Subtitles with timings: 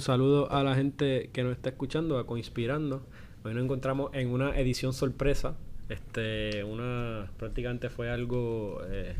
[0.00, 3.02] un saludo a la gente que nos está escuchando, a Coinspirando.
[3.44, 5.58] Hoy nos encontramos en una edición sorpresa.
[5.90, 9.14] Este, una prácticamente fue algo eh,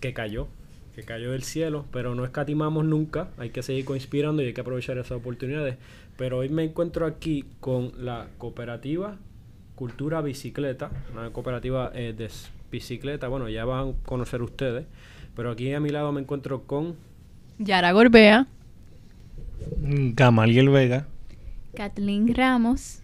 [0.00, 0.48] que cayó,
[0.94, 3.28] que cayó del cielo, pero no escatimamos nunca.
[3.36, 5.76] Hay que seguir coinspirando y hay que aprovechar esas oportunidades.
[6.16, 9.18] Pero hoy me encuentro aquí con la cooperativa
[9.74, 12.30] Cultura Bicicleta, una cooperativa eh, de
[12.70, 13.28] bicicleta.
[13.28, 14.86] Bueno, ya van a conocer ustedes.
[15.36, 16.96] Pero aquí a mi lado me encuentro con
[17.58, 18.46] Yara Gorbea.
[19.80, 21.06] Gamaliel Vega.
[21.74, 23.02] Kathleen Ramos.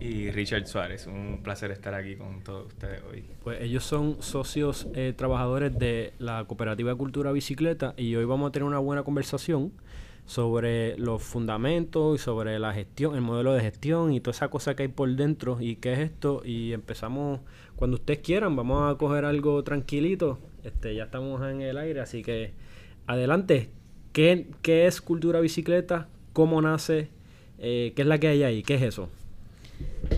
[0.00, 1.06] Y Richard Suárez.
[1.06, 3.24] Un placer estar aquí con todos ustedes hoy.
[3.42, 8.48] Pues ellos son socios eh, trabajadores de la Cooperativa de Cultura Bicicleta y hoy vamos
[8.48, 9.72] a tener una buena conversación
[10.24, 14.76] sobre los fundamentos y sobre la gestión, el modelo de gestión y toda esa cosa
[14.76, 16.42] que hay por dentro y qué es esto.
[16.44, 17.40] Y empezamos
[17.76, 20.38] cuando ustedes quieran, vamos a coger algo tranquilito.
[20.64, 22.52] Este, ya estamos en el aire, así que
[23.06, 23.70] adelante.
[24.12, 26.08] ¿Qué, qué es Cultura Bicicleta?
[26.32, 27.08] ¿Cómo nace?
[27.58, 28.62] Eh, ¿Qué es la que hay ahí?
[28.62, 29.08] ¿Qué es eso?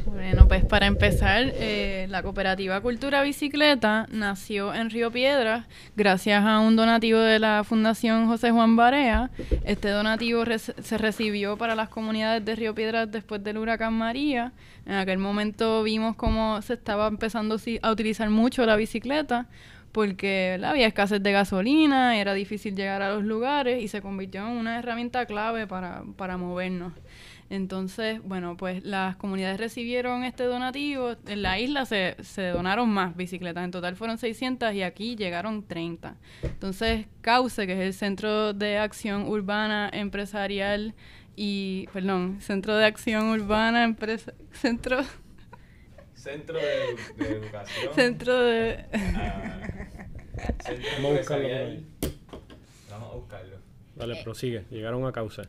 [0.07, 5.67] Bueno, pues para empezar, eh, la cooperativa Cultura Bicicleta nació en Río Piedras
[5.97, 9.31] gracias a un donativo de la Fundación José Juan Barea.
[9.65, 14.53] Este donativo se recibió para las comunidades de Río Piedras después del huracán María.
[14.87, 19.47] En aquel momento vimos cómo se estaba empezando a utilizar mucho la bicicleta
[19.93, 24.53] porque había escasez de gasolina, era difícil llegar a los lugares y se convirtió en
[24.57, 26.93] una herramienta clave para, para movernos.
[27.51, 31.17] Entonces, bueno, pues las comunidades recibieron este donativo.
[31.27, 33.65] En la isla se, se donaron más bicicletas.
[33.65, 36.15] En total fueron 600 y aquí llegaron 30.
[36.45, 40.95] Entonces, CAUCE, que es el Centro de Acción Urbana Empresarial
[41.35, 45.01] y, perdón, Centro de Acción Urbana Empresa, Centro...
[46.21, 47.95] Centro de, Educación.
[47.95, 48.85] Centro de...
[48.93, 49.61] Ah,
[50.67, 51.85] centro de
[52.91, 53.57] Vamos a buscarlo.
[53.97, 54.67] Dale, prosigue.
[54.71, 55.45] Llegaron a causa.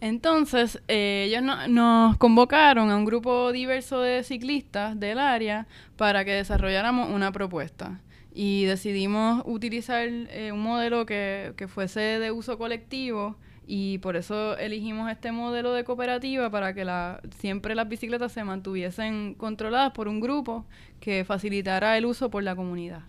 [0.00, 6.32] Entonces, eh, ellos nos convocaron a un grupo diverso de ciclistas del área para que
[6.32, 8.00] desarrolláramos una propuesta.
[8.34, 14.56] Y decidimos utilizar eh, un modelo que, que fuese de uso colectivo y por eso
[14.58, 20.06] elegimos este modelo de cooperativa para que la, siempre las bicicletas se mantuviesen controladas por
[20.06, 20.66] un grupo
[21.00, 23.00] que facilitara el uso por la comunidad.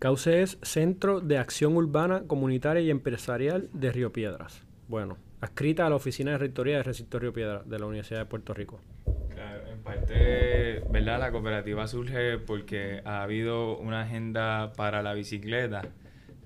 [0.00, 4.62] CAUCE es Centro de Acción Urbana, Comunitaria y Empresarial de Río Piedras.
[4.88, 8.26] Bueno, adscrita a la Oficina de Rectoría de Recinto Río Piedra de la Universidad de
[8.26, 8.80] Puerto Rico.
[9.28, 11.20] Claro, en parte, ¿verdad?
[11.20, 15.82] La cooperativa surge porque ha habido una agenda para la bicicleta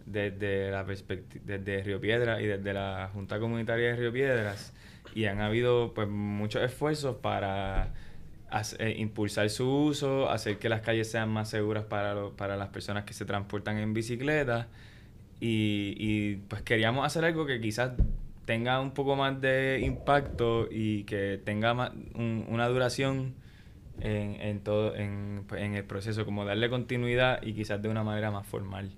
[0.06, 4.72] desde la desde Río Piedras y desde la Junta Comunitaria de Río Piedras
[5.14, 7.94] y han habido pues muchos esfuerzos para
[8.78, 13.04] eh, impulsar su uso, hacer que las calles sean más seguras para, para las personas
[13.04, 14.68] que se transportan en bicicleta
[15.40, 17.92] y, y pues queríamos hacer algo que quizás
[18.44, 23.34] tenga un poco más de impacto y que tenga más, una duración
[24.00, 28.02] en, en todo en, pues, en, el proceso, como darle continuidad y quizás de una
[28.02, 28.90] manera más formal.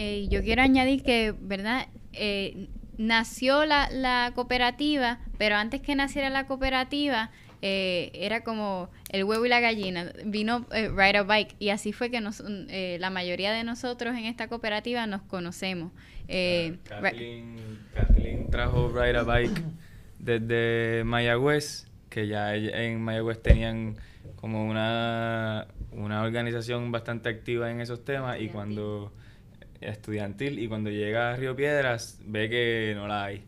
[0.00, 1.88] Eh, yo quiero añadir que, ¿verdad?
[2.12, 7.32] Eh, nació la, la cooperativa, pero antes que naciera la cooperativa,
[7.62, 10.12] eh, era como el huevo y la gallina.
[10.24, 14.16] Vino eh, Ride a Bike y así fue que nos, eh, la mayoría de nosotros
[14.16, 15.90] en esta cooperativa nos conocemos.
[16.28, 17.56] Eh, Kathleen,
[18.52, 19.62] trajo Ride a Bike
[20.20, 23.96] desde Mayagüez, que ya en Mayagüez tenían
[24.36, 29.12] como una, una organización bastante activa en esos temas y cuando
[29.80, 33.44] estudiantil y cuando llega a Río Piedras ve que no la hay.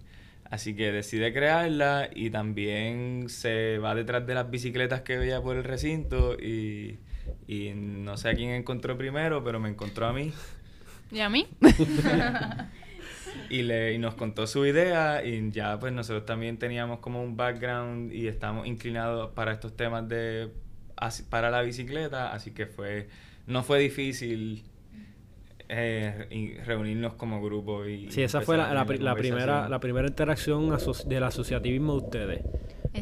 [0.50, 5.56] Así que decide crearla y también se va detrás de las bicicletas que veía por
[5.56, 6.98] el recinto y,
[7.46, 10.32] y no sé a quién encontró primero, pero me encontró a mí.
[11.12, 11.46] ¿Y a mí?
[13.50, 17.36] y, le, y nos contó su idea y ya pues nosotros también teníamos como un
[17.36, 20.50] background y estamos inclinados para estos temas de
[21.30, 23.08] para la bicicleta, así que fue
[23.46, 24.62] no fue difícil
[25.72, 28.84] eh, reunirnos como grupo y sí esa fue la, la,
[29.14, 30.76] primera la primera interacción
[31.06, 32.42] del asociativismo de ustedes.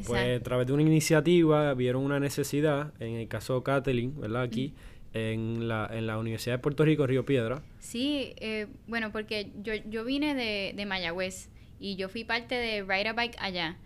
[0.06, 4.42] Pues a través de una iniciativa vieron una necesidad en el caso de Kathleen verdad
[4.42, 4.74] aquí
[5.14, 7.62] en la, en la Universidad de Puerto Rico Río Piedra.
[7.78, 11.48] Sí eh, bueno porque yo, yo vine de, de Mayagüez
[11.80, 13.78] y yo fui parte de Ride a Bike allá.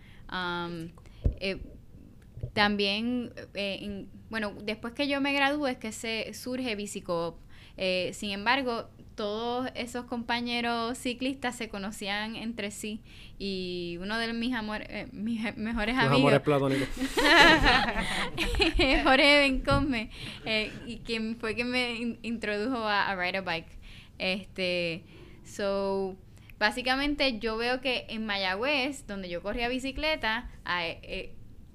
[1.39, 1.61] Eh,
[2.53, 7.37] también eh, bueno después que yo me gradué es que se surge Bicicop
[7.85, 13.01] eh, sin embargo, todos esos compañeros ciclistas se conocían entre sí
[13.41, 16.89] y uno de mis, amores, eh, mis mejores amigos amores platónicos.
[19.03, 20.11] Jorge Bencome
[20.45, 23.79] eh, y quien fue quien me introdujo a, a, ride a bike.
[24.17, 25.03] Este
[25.45, 26.15] so
[26.61, 30.49] básicamente yo veo que en Mayagüez, donde yo corría bicicleta,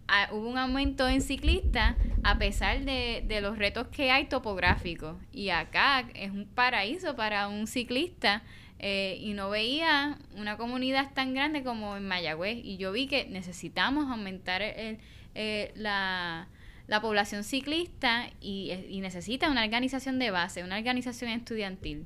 [0.10, 5.18] eh, hubo un aumento en ciclistas a pesar de, de, los retos que hay topográficos.
[5.32, 8.44] Y acá es un paraíso para un ciclista.
[8.80, 12.60] Eh, y no veía una comunidad tan grande como en Mayagüez.
[12.64, 15.00] Y yo vi que necesitamos aumentar el,
[15.34, 16.48] eh, la,
[16.88, 22.06] la, población ciclista y, y necesita una organización de base, una organización estudiantil.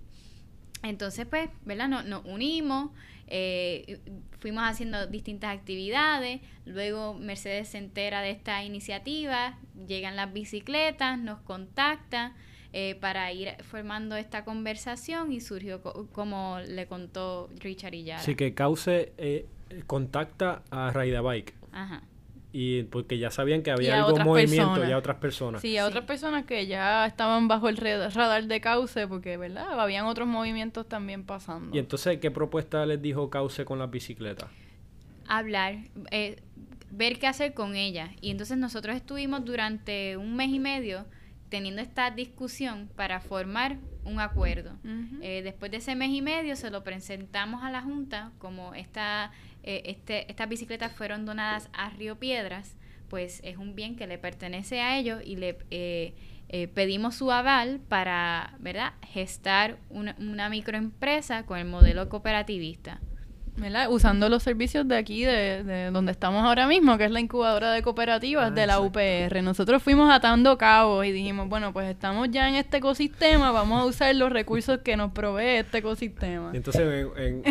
[0.84, 1.88] Entonces, pues, ¿verdad?
[1.88, 2.92] Nos unimos,
[3.34, 4.02] eh,
[4.40, 9.58] fuimos haciendo distintas actividades, luego Mercedes se entera de esta iniciativa,
[9.88, 12.36] llegan las bicicletas, nos contacta
[12.74, 15.82] eh, para ir formando esta conversación y surgió
[16.12, 18.20] como le contó Richard y Yara.
[18.20, 19.46] Así que Cauce eh,
[19.88, 21.54] contacta a Raida Bike.
[21.72, 22.04] Ajá
[22.54, 25.62] y porque ya sabían que había algún movimiento y a otras personas.
[25.62, 29.80] Sí, a otras personas que ya estaban bajo el radar de Cauce porque, ¿verdad?
[29.80, 31.76] Habían otros movimientos también pasando.
[31.76, 34.50] Y entonces, ¿qué propuesta les dijo Cauce con la bicicleta?
[35.28, 35.76] Hablar,
[36.12, 36.42] eh,
[36.90, 38.12] ver qué hacer con ella.
[38.20, 41.06] Y entonces nosotros estuvimos durante un mes y medio
[41.50, 44.72] teniendo esta discusión para formar un acuerdo.
[45.22, 49.32] Eh, después de ese mes y medio se lo presentamos a la Junta como esta
[49.64, 52.76] eh, este, estas bicicletas fueron donadas a Río Piedras,
[53.10, 56.14] pues es un bien que le pertenece a ellos y le eh,
[56.50, 63.00] eh, pedimos su aval para, ¿verdad?, gestar una, una microempresa con el modelo cooperativista.
[63.90, 67.82] Usando los servicios de aquí, de, donde estamos ahora mismo, que es la incubadora de
[67.82, 69.42] cooperativas ah, de la UPR.
[69.44, 73.86] Nosotros fuimos atando cabos y dijimos, bueno, pues estamos ya en este ecosistema, vamos a
[73.86, 76.52] usar los recursos que nos provee este ecosistema.
[76.54, 77.44] entonces, en,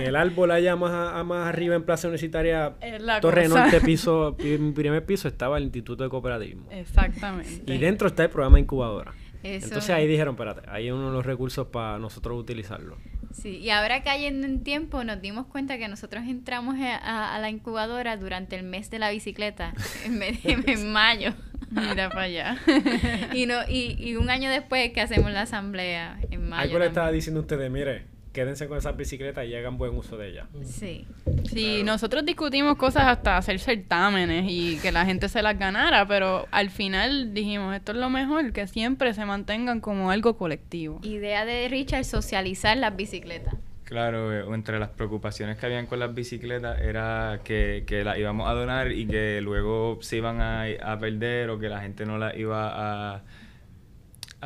[0.00, 2.74] el árbol allá más, más arriba en Plaza Universitaria,
[3.20, 6.66] Torre Norte, piso, primer piso, estaba el Instituto de Cooperativismo.
[6.70, 7.72] Exactamente.
[7.72, 9.12] Y dentro está el programa incubadora.
[9.44, 12.96] Entonces ahí dijeron, espérate, ahí hay uno de los recursos para nosotros utilizarlo.
[13.34, 18.16] Sí, y ahora cayendo en tiempo nos dimos cuenta que nosotros entramos a, la incubadora
[18.16, 20.22] durante el mes de la bicicleta, en,
[20.68, 21.34] en mayo.
[21.70, 22.58] Mira para allá.
[23.34, 26.62] y, no, y, y un año después que hacemos la asamblea, en mayo.
[26.62, 28.04] Algo le estaba diciendo a ustedes, mire,
[28.34, 30.46] quédense con esas bicicletas y hagan buen uso de ellas.
[30.64, 31.06] Sí.
[31.44, 36.46] Sí, nosotros discutimos cosas hasta hacer certámenes y que la gente se las ganara, pero
[36.50, 40.98] al final dijimos, esto es lo mejor, que siempre se mantengan como algo colectivo.
[41.02, 43.54] Idea de Richard, socializar las bicicletas.
[43.84, 48.48] Claro, eh, entre las preocupaciones que habían con las bicicletas era que, que las íbamos
[48.48, 52.18] a donar y que luego se iban a, a perder o que la gente no
[52.18, 53.22] las iba a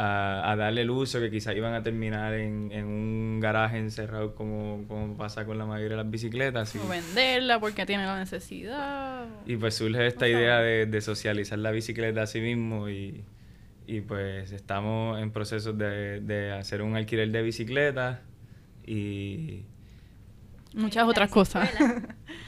[0.00, 4.84] a, darle el uso, que quizás iban a terminar en, en un garaje encerrado como,
[4.86, 6.76] como, pasa con la mayoría de las bicicletas.
[6.76, 9.26] O venderla porque tiene la necesidad.
[9.44, 13.24] Y pues surge esta idea de, de, socializar la bicicleta a sí mismo y,
[13.88, 18.20] y pues estamos en proceso de, de hacer un alquiler de bicicletas
[18.86, 19.64] y
[20.78, 21.68] muchas otras cosas.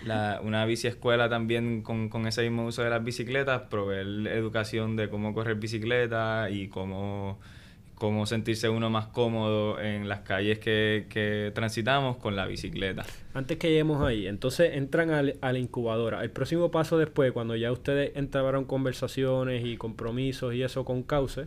[0.04, 4.96] La, una bici escuela también con, con, ese mismo uso de las bicicletas, proveer educación
[4.96, 7.38] de cómo correr bicicleta y cómo,
[7.96, 13.04] cómo sentirse uno más cómodo en las calles que, que transitamos con la bicicleta.
[13.34, 16.22] Antes que lleguemos ahí, entonces entran a, la incubadora.
[16.22, 21.46] El próximo paso después, cuando ya ustedes entraron conversaciones y compromisos y eso con Cauce,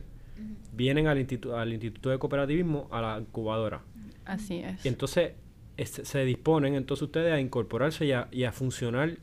[0.74, 3.82] vienen al, instituto, al Instituto de Cooperativismo, a la incubadora.
[4.26, 4.86] Así es.
[4.86, 5.32] Y entonces
[5.78, 9.18] se disponen entonces ustedes a incorporarse y a, y a funcionar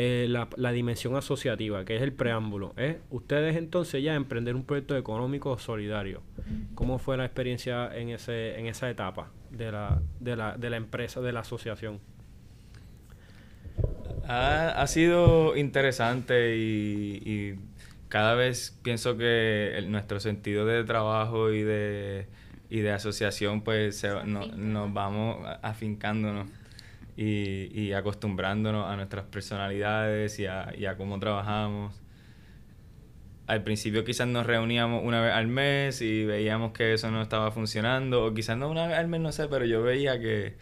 [0.00, 2.72] eh, la, la, dimensión asociativa, que es el preámbulo.
[2.76, 3.00] ¿eh?
[3.10, 6.22] Ustedes entonces ya emprender un proyecto económico solidario.
[6.76, 10.76] ¿Cómo fue la experiencia en, ese, en esa etapa de la, de, la, de la
[10.76, 11.98] empresa, de la asociación?
[14.28, 17.56] Ha, ha sido interesante y,
[18.08, 22.26] cada vez pienso que nuestro sentido de trabajo y de
[22.70, 26.48] y de asociación pues nos vamos afincándonos
[27.16, 32.00] y, y, acostumbrándonos a nuestras personalidades y a, y a, cómo trabajamos.
[33.48, 37.50] Al principio quizás nos reuníamos una vez al mes y veíamos que eso no estaba
[37.50, 40.58] funcionando, o quizás no una vez al mes, no sé, pero yo veía que,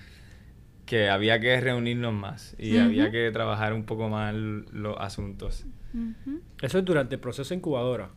[0.87, 5.67] que había que reunirnos más y había que trabajar un poco más los asuntos.
[6.63, 8.11] Eso es durante el proceso incubadora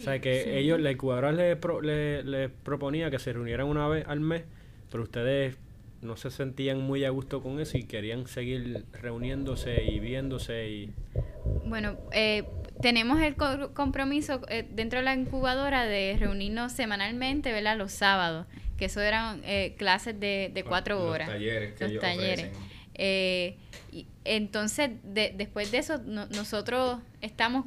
[0.00, 4.20] o sea, que ellos, la incubadora les le, proponía que se reunieran una vez al
[4.20, 4.44] mes,
[4.90, 5.56] pero ustedes
[6.02, 10.92] no se sentían muy a gusto con eso y querían seguir reuniéndose y viéndose y...
[11.64, 12.44] Bueno, eh,
[12.82, 17.78] tenemos el compromiso eh, dentro de la incubadora de reunirnos semanalmente, ¿verdad?
[17.78, 18.46] Los sábados,
[18.76, 21.28] que eso eran eh, clases de, de cuatro horas.
[21.28, 22.50] Los talleres que los talleres.
[22.94, 23.56] Eh,
[23.92, 27.66] y entonces, después de eso, nosotros estamos,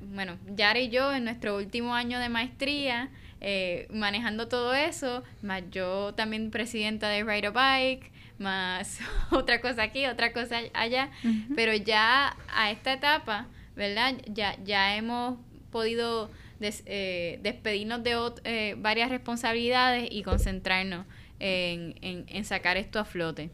[0.00, 3.10] bueno, Yara y yo en nuestro último año de maestría,
[3.40, 8.98] eh, manejando todo eso, más yo también presidenta de Ride a Bike, más
[9.30, 11.10] otra cosa aquí, otra cosa allá,
[11.54, 13.46] pero ya a esta etapa,
[13.76, 14.14] ¿verdad?
[14.26, 15.38] Ya, ya hemos
[15.70, 21.06] podido eh, despedirnos de eh, varias responsabilidades y concentrarnos
[21.38, 23.50] en, en, sacar esto a flote.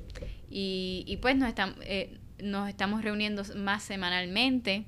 [0.50, 4.84] Y, y pues nos, estamos eh, nos estamos reuniendo más semanalmente.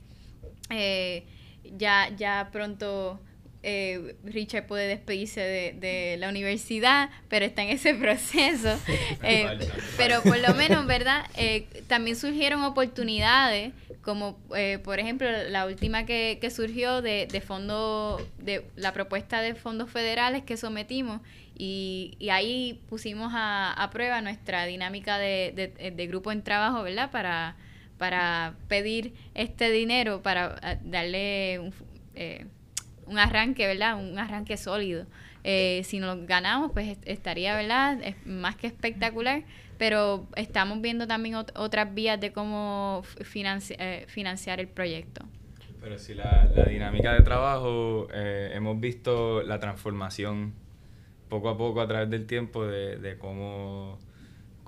[1.76, 3.20] ya, ya pronto
[3.62, 8.78] eh, Richard puede despedirse de, la universidad, pero está en ese proceso.
[9.22, 9.58] Eh,
[9.96, 11.26] pero por lo menos, ¿verdad?
[11.36, 13.72] Eh, también surgieron oportunidades,
[14.02, 19.54] como eh, por ejemplo la última que, surgió de, de fondo, de la propuesta de
[19.54, 21.20] fondos federales que sometimos,
[21.60, 27.10] y, ahí pusimos a, prueba nuestra dinámica de, de, grupo en trabajo, ¿verdad?
[27.10, 27.56] Para,
[27.98, 31.72] para pedir este dinero, para darle un
[33.08, 33.96] un arranque, ¿verdad?
[33.96, 35.06] Un arranque sólido.
[35.44, 38.02] Eh, si nos ganamos, pues estaría, ¿verdad?
[38.02, 39.44] Es más que espectacular,
[39.78, 45.24] pero estamos viendo también otras vías de cómo eh, financiar el proyecto.
[45.80, 50.54] Pero si la, dinámica de trabajo, eh, hemos visto la transformación
[51.28, 53.98] poco a poco a través del tiempo de cómo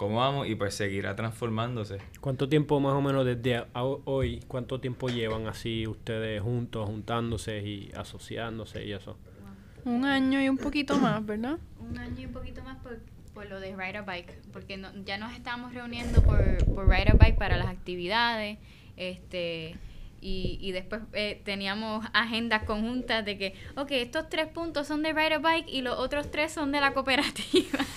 [0.00, 1.98] cómo vamos y pues seguirá transformándose.
[2.22, 7.92] ¿Cuánto tiempo más o menos desde hoy, cuánto tiempo llevan así ustedes juntos, juntándose y
[7.94, 9.18] asociándose y eso?
[9.84, 11.58] Un año y un poquito más, ¿verdad?
[11.78, 12.98] Un año y un poquito más por,
[13.34, 17.16] por lo de Ride a Bike, porque ya nos estamos reuniendo por, por Ride a
[17.20, 18.56] Bike para las actividades,
[18.96, 19.76] este...
[20.22, 25.34] Y, después eh, teníamos agendas conjuntas de que, ok, estos tres puntos son de Ride
[25.34, 27.78] a Bike y los otros tres son de la cooperativa.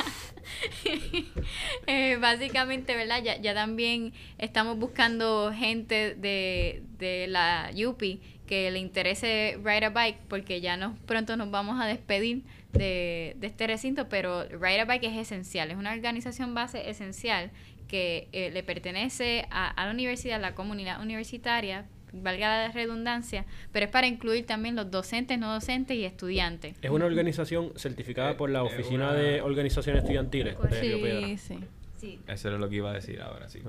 [1.88, 3.22] Eh, básicamente, ¿verdad?
[3.24, 9.90] Ya, ya también estamos buscando gente de, de la UPI que le interese Ride a
[9.90, 14.82] Bike porque ya nos, pronto nos vamos a despedir de, de este recinto, pero Ride
[14.82, 17.52] a Bike es esencial, es una organización base esencial
[17.88, 23.46] que eh, le pertenece a, a la universidad, a la comunidad universitaria, valga la redundancia,
[23.72, 26.76] pero es para incluir también los docentes, no docentes y estudiantes.
[26.82, 31.28] Es una organización certificada eh, por la Oficina de Organizaciones Estudiantiles de Río Piedra.
[31.38, 31.60] Sí,
[32.00, 32.20] sí.
[32.28, 33.60] Eso era lo que iba a decir ahora, sí.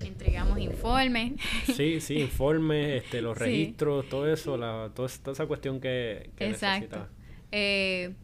[0.00, 1.32] Entregamos informes.
[1.74, 7.08] Sí, sí, informes, este, los registros, todo eso, la, toda, esa cuestión que, que Exacto.
[7.52, 8.14] Eh,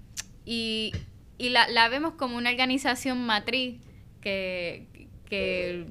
[0.44, 0.92] y
[1.40, 3.80] y la, la vemos como una organización matriz
[4.20, 5.86] que, que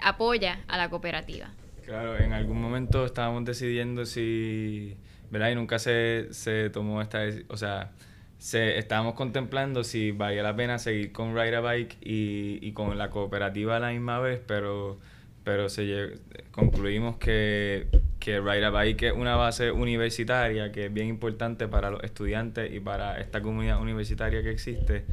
[0.00, 1.54] apoya a la cooperativa.
[1.90, 4.96] Claro, en algún momento estábamos decidiendo si,
[5.28, 5.50] ¿verdad?
[5.50, 7.90] Y nunca se, se tomó esta, o sea,
[8.38, 12.96] se, estábamos contemplando si valía la pena seguir con Ride a Bike y, y con
[12.96, 15.00] la cooperativa a la misma vez, pero,
[15.42, 16.20] pero se
[16.52, 17.88] concluimos que,
[18.20, 22.72] que Ride a Bike es una base universitaria que es bien importante para los estudiantes
[22.72, 25.06] y para esta comunidad universitaria que existe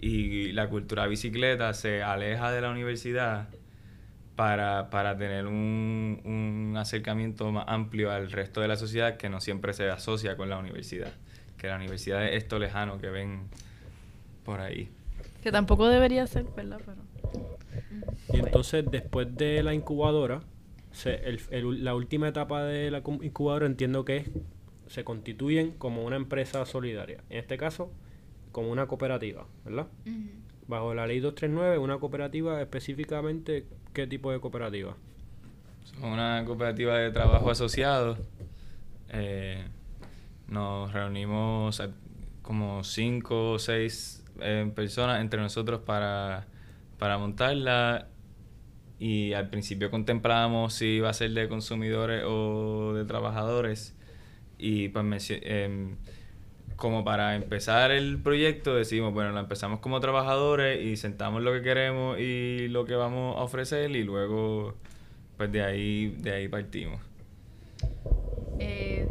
[0.00, 3.50] y la cultura bicicleta se aleja de la universidad
[4.36, 9.40] para, para tener un, un, acercamiento más amplio al resto de la sociedad que no
[9.40, 11.12] siempre se asocia con la universidad.
[11.56, 13.48] Que la universidad es esto lejano que ven
[14.44, 14.90] por ahí.
[15.42, 16.80] Que tampoco debería ser, ¿verdad?
[16.84, 17.04] Pero...
[18.32, 20.40] Y entonces, después de la incubadora,
[20.92, 21.14] se,
[21.50, 24.30] el, la última etapa de la incubadora entiendo que es,
[24.88, 27.22] se constituyen como una empresa solidaria.
[27.30, 27.92] En este caso,
[28.52, 29.88] como una cooperativa, ¿verdad?
[30.66, 34.96] Bajo la ley 239, una cooperativa específicamente ¿Qué tipo de cooperativa?
[35.84, 38.18] Somos una cooperativa de trabajo asociado.
[39.10, 39.64] Eh,
[40.48, 41.80] nos reunimos
[42.42, 46.48] como cinco o seis eh, personas entre nosotros para,
[46.98, 48.08] para montarla
[48.98, 53.96] y al principio contemplábamos si iba a ser de consumidores o de trabajadores
[54.58, 55.98] y pues em,
[56.76, 61.62] como para empezar el proyecto decimos, bueno, lo empezamos como trabajadores y sentamos lo que
[61.62, 64.74] queremos y lo que vamos a ofrecer y luego
[65.36, 67.00] pues de ahí, de ahí partimos.
[68.58, 69.08] Eh,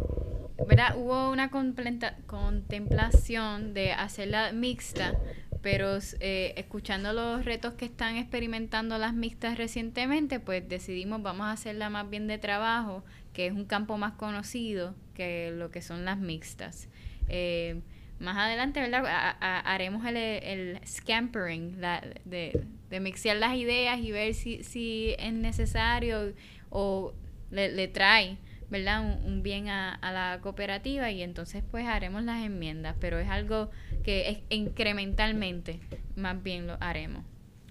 [0.67, 0.96] ¿verdad?
[0.98, 5.17] Hubo una contemplación de hacerla mixta,
[5.62, 11.51] pero eh, escuchando los retos que están experimentando las mixtas recientemente, pues decidimos vamos a
[11.51, 13.03] hacerla más bien de trabajo,
[13.34, 16.88] que es un campo más conocido que lo que son las mixtas.
[17.30, 17.82] Eh,
[18.20, 19.03] más adelante, ¿verdad?
[19.39, 21.82] haremos el, el scampering,
[22.25, 26.34] de, de mixear las ideas y ver si, si es necesario
[26.70, 27.13] o
[27.50, 28.38] le, trae,
[28.70, 29.20] ¿verdad?
[29.25, 33.72] Un, bien a, la cooperativa y entonces pues haremos las enmiendas, pero es algo
[34.03, 35.80] que es incrementalmente
[36.15, 37.24] más bien lo haremos.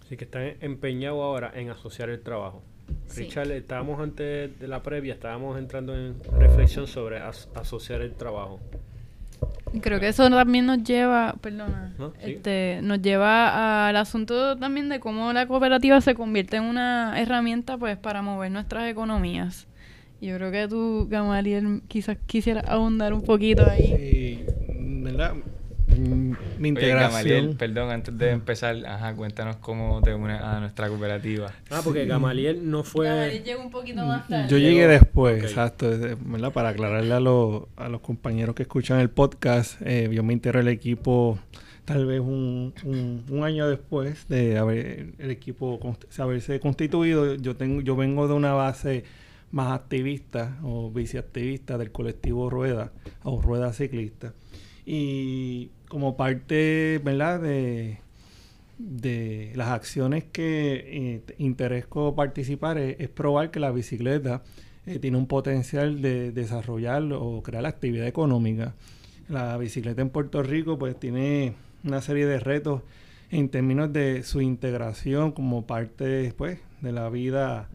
[0.04, 2.64] Así que están empeñados ahora en asociar el trabajo.
[3.14, 8.60] Richard, estábamos antes de la previa, estábamos entrando en reflexión sobre asociar el trabajo.
[9.80, 12.32] Creo que eso también nos lleva, perdona, No, sí.
[12.32, 17.78] este, nos lleva al asunto también de cómo la cooperativa se convierte en una herramienta
[17.78, 19.66] pues para mover nuestras economías.
[20.20, 23.96] Yo creo que tú, Gamaliel, quizás quisieras abundar un poquito ahí.
[23.98, 24.44] Sí,
[25.02, 25.34] ¿verdad?
[26.62, 27.56] Mi Oye, Gamaliel, integración.
[27.56, 31.52] perdón, antes de empezar, ajá, cuéntanos cómo te unes a nuestra cooperativa.
[31.70, 33.42] Ah, porque Gamaliel no fue...
[33.44, 34.48] llegó un poquito más tarde.
[34.48, 35.90] Yo llegué después, exacto.
[36.54, 40.60] Para aclararle a, los- a los compañeros que escuchan el podcast, eh, yo me integré
[40.60, 41.36] al equipo
[41.84, 47.34] tal vez un, un- un año después de haber el equipo const- haberse constituido.
[47.34, 49.02] Yo tengo, yo vengo de una base
[49.50, 52.92] más activista o viceactivista del colectivo Rueda
[53.24, 54.32] o Rueda Ciclista.
[54.86, 57.38] Y como parte, ¿verdad?
[57.38, 57.98] De,
[58.78, 64.42] de las acciones que eh, interesco participar es, probar que la bicicleta
[64.86, 68.74] eh, tiene un potencial de desarrollar o crear actividad económica.
[69.28, 72.80] La bicicleta en Puerto Rico pues tiene una serie de retos
[73.30, 77.68] en términos de su integración como parte pues, de la vida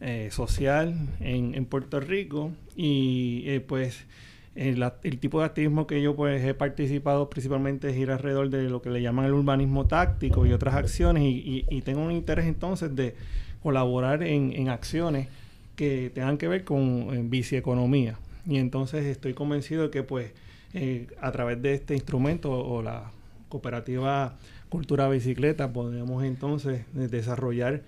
[0.00, 4.06] eh, social en, en Puerto Rico y eh, pues
[4.54, 8.68] el, el tipo de activismo que yo pues he participado principalmente es ir alrededor de
[8.68, 12.94] lo que le llaman el urbanismo táctico y otras acciones y, tengo un interés entonces
[12.94, 13.14] de
[13.62, 15.28] colaborar en, acciones
[15.76, 18.18] que tengan que ver con eh, bicieconomía.
[18.46, 20.32] Y entonces estoy convencido de que pues
[20.74, 23.10] eh, a través de este instrumento o la
[23.48, 24.36] cooperativa
[24.70, 27.82] Cultura Bicicleta podemos entonces eh, desarrollar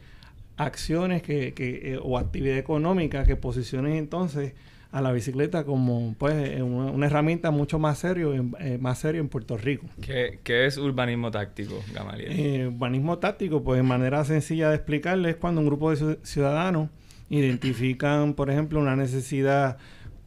[0.56, 4.54] acciones que, que, eh, o actividad económica que posicionen entonces
[4.92, 9.20] a la bicicleta como pues una, una herramienta mucho más serio en, eh, más serio
[9.22, 9.86] en Puerto Rico.
[10.00, 12.30] ¿Qué, qué es urbanismo táctico, Gamaliel?
[12.32, 16.18] Eh, urbanismo táctico, pues de manera sencilla de explicarle es cuando un grupo de ciu-
[16.22, 16.90] ciudadanos
[17.30, 19.78] identifican, por ejemplo, una necesidad,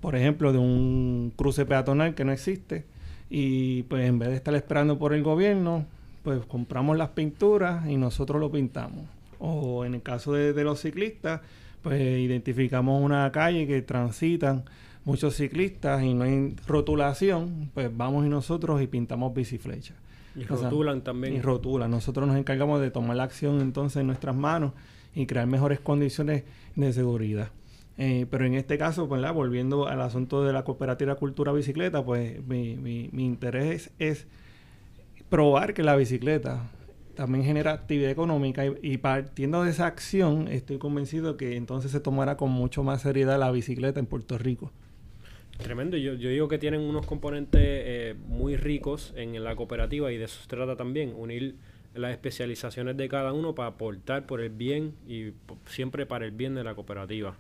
[0.02, 2.86] por ejemplo, de un cruce peatonal que no existe
[3.30, 5.86] y pues en vez de estar esperando por el gobierno,
[6.24, 9.06] pues compramos las pinturas y nosotros lo pintamos.
[9.40, 11.42] O en el caso de, de los ciclistas,
[11.86, 14.64] pues identificamos una calle que transitan
[15.04, 19.96] muchos ciclistas y no hay rotulación, pues vamos y nosotros y pintamos biciflechas.
[20.36, 21.36] Y O sea, rotulan también.
[21.36, 21.92] Y rotulan.
[21.92, 24.72] Nosotros nos encargamos de tomar la acción entonces en nuestras manos
[25.14, 26.44] y crear mejores condiciones
[26.76, 27.50] de seguridad.
[28.00, 32.44] Eh, pero en este caso, pues, volviendo al asunto de la cooperativa Cultura Bicicleta, pues
[32.48, 34.26] mi, mi- mi interés es
[35.30, 36.64] probar que la bicicleta
[37.16, 42.00] también genera actividad económica y, y partiendo de esa acción estoy convencido que entonces se
[42.00, 44.72] tomará con mucho más seriedad la bicicleta en Puerto Rico.
[45.58, 45.96] Tremendo.
[45.98, 50.26] Yo, yo digo que tienen unos componentes eh, muy ricos en la cooperativa y de
[50.26, 51.56] eso se trata también, unir
[51.94, 55.32] las especializaciones de cada uno para aportar por el bien y
[55.66, 57.38] siempre para el bien de la cooperativa.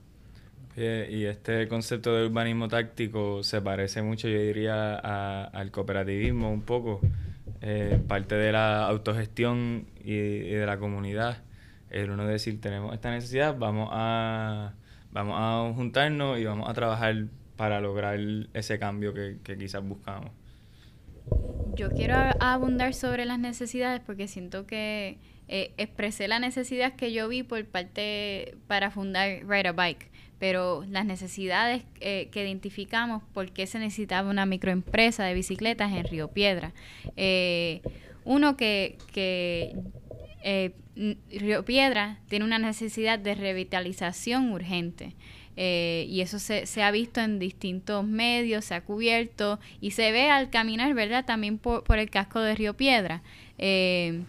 [0.77, 6.51] Oye, y este concepto de urbanismo táctico se parece mucho, yo diría, a- al cooperativismo
[6.51, 7.01] un poco.
[7.61, 11.37] Eh, parte de la autogestión y, de la comunidad.
[11.89, 14.73] El uno decir, tenemos esta necesidad, vamos a,
[15.11, 18.19] vamos a juntarnos y vamos a trabajar para lograr
[18.53, 20.31] ese cambio que, quizás buscamos.
[21.75, 27.27] Yo quiero abundar sobre las necesidades porque siento que eh, expresé la necesidad que yo
[27.27, 33.51] vi por parte para fundar Ride a Bike, pero las necesidades eh, que identificamos por
[33.51, 36.73] qué se necesitaba una microempresa de bicicletas en Río Piedra.
[37.15, 37.81] Eh,
[38.25, 39.75] uno que, que
[40.43, 40.71] eh,
[41.31, 45.13] Río Piedra tiene una necesidad de revitalización urgente.
[45.57, 50.11] Eh, y eso se, se ha visto en distintos medios, se ha cubierto y se
[50.11, 51.25] ve al caminar, ¿verdad?
[51.25, 53.21] También por, por el casco de Río Piedra.
[53.57, 54.23] Eh,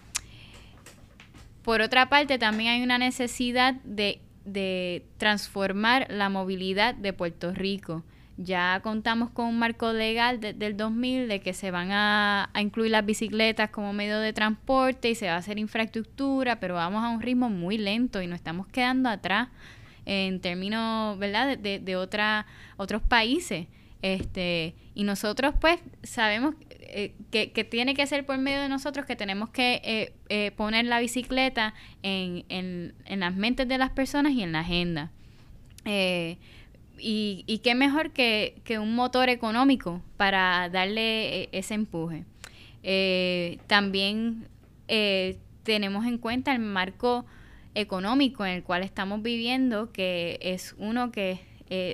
[1.62, 8.02] por otra parte, también hay una necesidad de, de transformar la movilidad de Puerto Rico.
[8.38, 12.60] Ya contamos con un marco legal de- del 2000 de que se van a, a
[12.60, 17.02] incluir las bicicletas como medio de transporte y se va a hacer infraestructura, pero vamos
[17.02, 19.48] a un ritmo muy lento y nos estamos quedando atrás
[20.04, 23.66] en términos, ¿verdad?, de, de, de otra, otros países.
[24.02, 26.54] Este, y nosotros, pues, sabemos
[26.90, 30.84] eh, que, tiene que ser por medio de nosotros que tenemos que eh, eh, poner
[30.84, 35.10] la bicicleta en, en, en las mentes de las personas y en la agenda.
[36.98, 42.24] Y, y qué mejor que, que un motor económico para darle ese empuje.
[43.66, 44.48] También
[45.62, 47.26] tenemos en cuenta el marco
[47.74, 51.40] económico en el cual estamos viviendo, que es uno que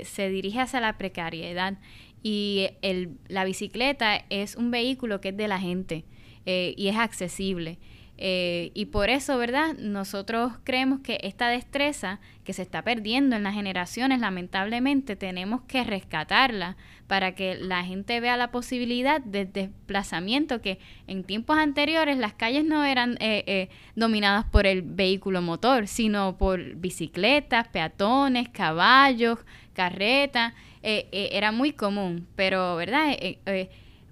[0.05, 1.74] se dirige hacia la precariedad.
[2.22, 6.04] Y el, la bicicleta es un vehículo que es de la gente
[6.46, 7.78] eh, y es accesible.
[8.24, 9.74] Eh, y por eso, ¿verdad?
[9.78, 15.82] Nosotros creemos que esta destreza que se está perdiendo en las generaciones, lamentablemente, tenemos que
[15.82, 16.76] rescatarla
[17.08, 22.64] para que la gente vea la posibilidad de desplazamiento, que en tiempos anteriores las calles
[22.64, 29.40] no eran eh, eh, dominadas por el vehículo motor, sino por bicicletas, peatones, caballos,
[29.72, 33.16] carretas, era muy común, pero, ¿verdad?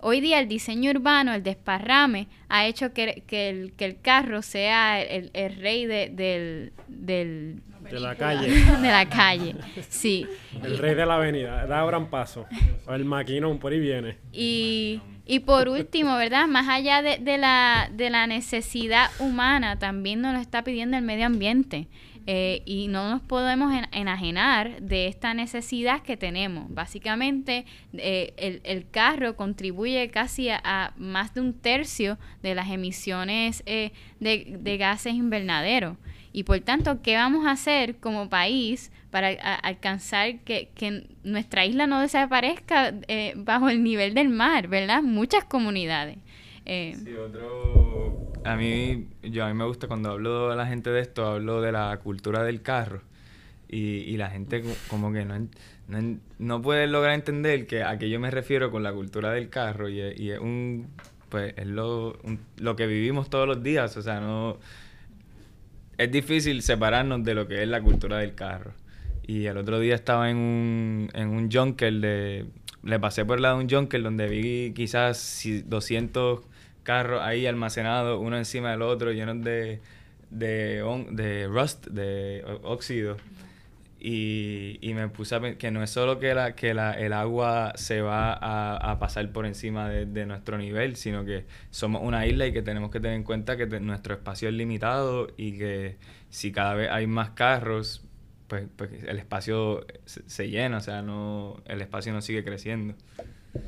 [0.02, 5.02] Hoy día el diseño urbano, el desparrame, ha hecho que, el, que el, carro sea
[5.02, 8.48] el, rey de, del, del, de la calle.
[8.80, 9.56] de la calle,
[9.90, 10.26] sí.
[10.62, 12.46] El rey de la avenida, da gran paso.
[12.88, 14.16] el maquinón, por ahí viene.
[14.32, 16.46] Y, y por último, ¿verdad?
[16.46, 21.02] Más allá de, de, la, de la necesidad humana, también nos lo está pidiendo el
[21.02, 21.88] medio ambiente.
[22.32, 26.72] Eh, y no nos podemos enajenar de esta necesidad que tenemos.
[26.72, 33.64] Básicamente, eh, el, el, carro contribuye casi a, más de un tercio de las emisiones
[33.66, 33.90] eh,
[34.20, 35.96] de, de, gases invernaderos.
[36.32, 41.88] Y por tanto, ¿qué vamos a hacer como país para alcanzar que, que, nuestra isla
[41.88, 42.94] no desaparezca
[43.38, 45.02] bajo el nivel del mar, ¿verdad?
[45.02, 46.18] Muchas comunidades.
[46.64, 47.79] sí, otro
[48.44, 51.60] a mí, yo a mí me gusta cuando hablo a la gente de esto, hablo
[51.60, 53.02] de la cultura del carro.
[53.68, 55.38] Y, y la gente como que no,
[55.88, 59.48] no, no, puede lograr entender que a qué yo me refiero con la cultura del
[59.48, 59.88] carro.
[59.88, 60.88] Y, y es un,
[61.28, 62.18] pues es lo,
[62.56, 63.96] lo que vivimos todos los días.
[63.96, 64.58] O sea, no...
[65.98, 68.72] Es difícil separarnos de lo que es la cultura del carro.
[69.26, 72.46] Y el otro día estaba en un, en un junker de...
[72.82, 76.40] Le pasé por el lado de un junker donde vi quizás 200
[76.82, 79.80] carros ahí almacenados, uno encima del otro, llenos de,
[80.30, 83.16] de, de rust, de óxido.
[84.02, 87.74] Y, y, me puse a que no es solo que, la, que la, el agua
[87.76, 92.26] se va a, a pasar por encima de, de, nuestro nivel, sino que somos una
[92.26, 95.98] isla y que tenemos que tener en cuenta que nuestro espacio es limitado y que
[96.30, 98.02] si cada vez hay más carros,
[98.48, 102.94] pues, pues el espacio se, se, llena, o sea, no el espacio no sigue creciendo.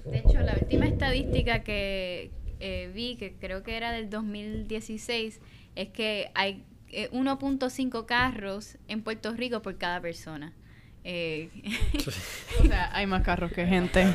[0.07, 2.31] De hecho, la última estadística que,
[2.65, 5.41] eh, vi, que creo que era del 2016,
[5.75, 10.53] es que hay 1.5 eh, carros en Puerto Rico por cada persona.
[11.03, 11.49] Eh,
[12.61, 14.07] o sea, hay más carros que gente.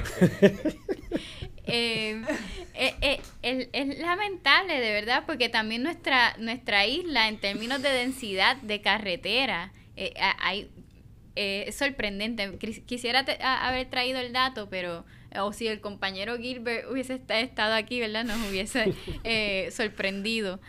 [1.66, 2.16] es,
[4.00, 9.74] lamentable, de verdad, porque también nuestra, nuestra isla, en términos de densidad de carretera,
[10.40, 10.70] hay,
[11.36, 12.58] es sorprendente.
[12.86, 13.26] Quisiera
[13.66, 15.04] haber traído el dato, pero
[15.40, 18.24] o si el compañero Gilbert hubiese estado aquí, ¿verdad?
[18.24, 20.60] Nos hubiese eh, sorprendido.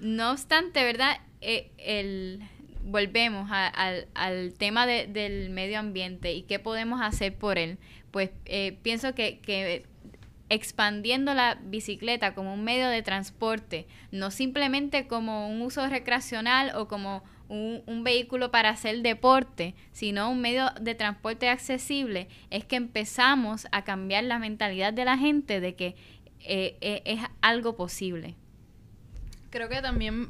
[0.00, 1.18] no obstante, ¿verdad?
[1.40, 2.42] Eh, el,
[2.84, 7.78] volvemos al, tema del medio ambiente y qué podemos hacer por él.
[8.10, 9.84] Pues eh, pienso que, que
[10.48, 16.88] expandiendo la bicicleta como un medio de transporte, no simplemente como un uso recreacional o
[16.88, 23.66] como un, vehículo para hacer deporte, sino un medio de transporte accesible, es que empezamos
[23.72, 25.96] a cambiar la mentalidad de la gente de que
[26.40, 28.34] eh, eh, es algo posible.
[29.50, 30.28] Creo que también,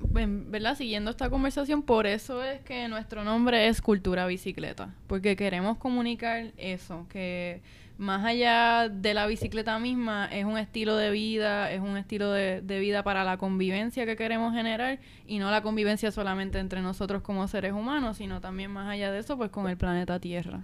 [0.50, 0.76] ¿verdad?
[0.76, 6.52] Siguiendo esta conversación, por eso es que nuestro nombre es Cultura Bicicleta, porque queremos comunicar
[6.56, 7.60] eso, que
[7.98, 12.60] más allá de la bicicleta misma, es un estilo de vida, es un estilo de,
[12.60, 17.48] vida para la convivencia que queremos generar y no la convivencia solamente entre nosotros como
[17.48, 20.62] seres humanos, sino también más allá de eso, pues con el planeta Tierra.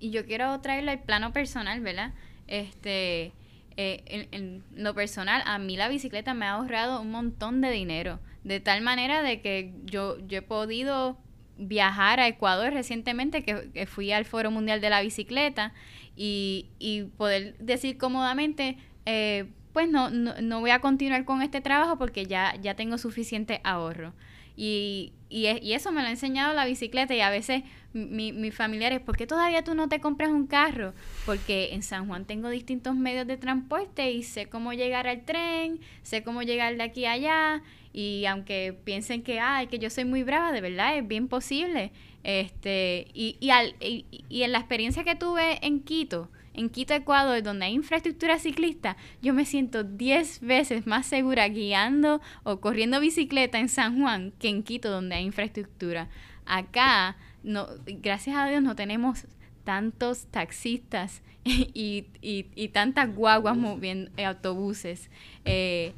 [0.00, 2.12] Y yo quiero traerlo al plano personal, ¿verdad?
[2.48, 3.32] Este,
[3.76, 8.18] eh, en, lo personal, a mí la bicicleta me ha ahorrado un montón de dinero,
[8.42, 11.18] de tal manera de que yo, yo he podido
[11.56, 15.72] viajar a Ecuador recientemente, que fui al Foro Mundial de la Bicicleta,
[16.18, 18.76] y, y poder decir cómodamente,
[19.06, 22.98] eh, pues no, no, no, voy a continuar con este trabajo porque ya, ya tengo
[22.98, 24.12] suficiente ahorro.
[24.56, 28.52] Y, y, y eso me lo ha enseñado la bicicleta y a veces mi, mis
[28.52, 30.92] familiares, ¿por qué todavía tú no te compras un carro?
[31.24, 35.78] Porque en San Juan tengo distintos medios de transporte y sé cómo llegar al tren,
[36.02, 40.04] sé cómo llegar de aquí a allá y aunque piensen que, ay, que yo soy
[40.04, 41.92] muy brava, de verdad es bien posible.
[42.24, 46.92] Este, y, y, al, y, y, en la experiencia que tuve en Quito, en Quito,
[46.94, 53.00] Ecuador, donde hay infraestructura ciclista, yo me siento 10 veces más segura guiando o corriendo
[53.00, 56.08] bicicleta en San Juan que en Quito, donde hay infraestructura.
[56.44, 59.26] Acá, no, gracias a Dios, no tenemos
[59.64, 65.10] tantos taxistas y, y tantas guaguas moviendo eh, autobuses.
[65.44, 65.92] Eh,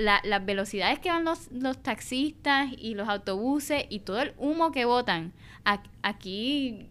[0.00, 4.72] la, las velocidades que van los, los taxistas y los autobuses y todo el humo
[4.72, 5.32] que botan,
[6.02, 6.88] aquí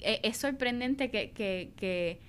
[0.00, 2.20] e, es, sorprendente que, que, que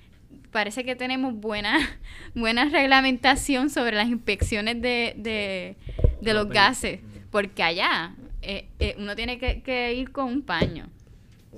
[0.51, 1.77] parece que tenemos buena,
[2.35, 5.75] buena reglamentación sobre las inspecciones de, de,
[6.21, 10.89] de los gases, porque allá eh, eh, uno tiene que, que ir con un paño.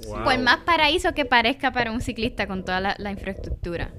[0.08, 0.24] Wow.
[0.24, 3.94] Por más paraíso que parezca para un ciclista con toda la, la infraestructura.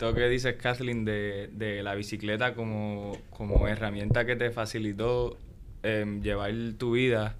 [0.00, 5.36] Esto que dices, Kathleen, de, de la bicicleta como, como herramienta que te facilitó
[5.82, 7.36] em, llevar tu vida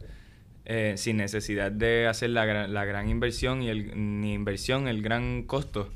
[0.66, 5.01] eh, sin necesidad de hacer la gran, la gran inversión y el, ni inversión, el
[5.01, 5.88] gran costo.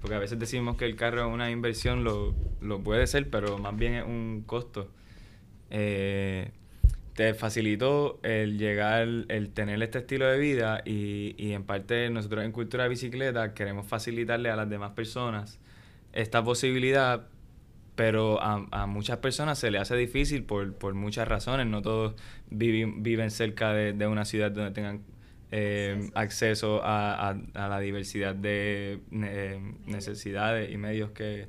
[0.00, 3.58] Porque a veces decimos que el carro es una inversión, lo, lo puede ser, pero
[3.58, 4.88] más bien es un costo.
[5.68, 6.48] Eh,
[7.12, 12.42] te facilitó el llegar, el tener este estilo de vida y, y en parte nosotros
[12.42, 15.58] en Cultura de Bicicleta queremos facilitarle a las demás personas
[16.16, 17.26] esta posibilidad,
[17.94, 21.66] pero a, a muchas personas se le hace difícil por, por muchas razones.
[21.66, 22.14] No todos
[22.50, 25.02] viven, viven cerca de, de una ciudad donde tengan
[25.52, 31.48] eh, acceso a, a- a la diversidad de eh, necesidades y medios que,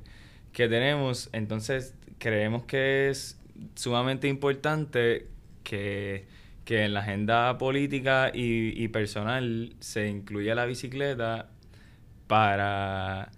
[0.52, 1.28] que tenemos.
[1.32, 3.38] Entonces, creemos que es
[3.74, 5.26] sumamente importante
[5.64, 6.26] que,
[6.64, 11.50] que en la agenda política y, y personal se incluya la bicicleta
[12.26, 13.30] para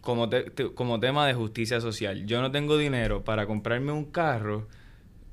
[0.00, 2.26] como, te- te- como tema de justicia social.
[2.26, 4.68] Yo no tengo dinero para comprarme un carro,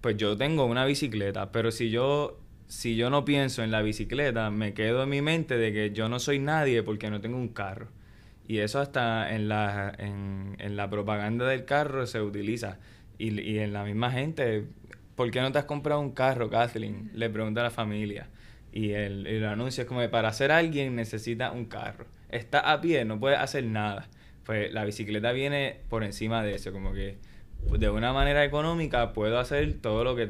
[0.01, 4.49] pues yo tengo una bicicleta, pero si yo si yo no pienso en la bicicleta,
[4.51, 7.47] me quedo en mi mente de que yo no soy nadie porque no tengo un
[7.49, 7.87] carro.
[8.47, 12.79] Y eso hasta en la, en, en la propaganda del carro se utiliza.
[13.17, 14.65] Y, y en la misma gente,
[15.15, 17.11] ¿por qué no te has comprado un carro, Kathleen?
[17.13, 18.27] Le pregunta a la familia.
[18.71, 22.05] Y el, el anuncio es como de, para ser alguien necesita un carro.
[22.29, 24.07] Está a pie, no puede hacer nada.
[24.47, 27.17] Pues la bicicleta viene por encima de eso, como que
[27.77, 30.29] de una manera económica puedo hacer todo lo que,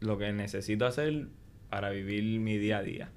[0.00, 1.28] lo que necesito hacer
[1.70, 3.10] para vivir mi día a día.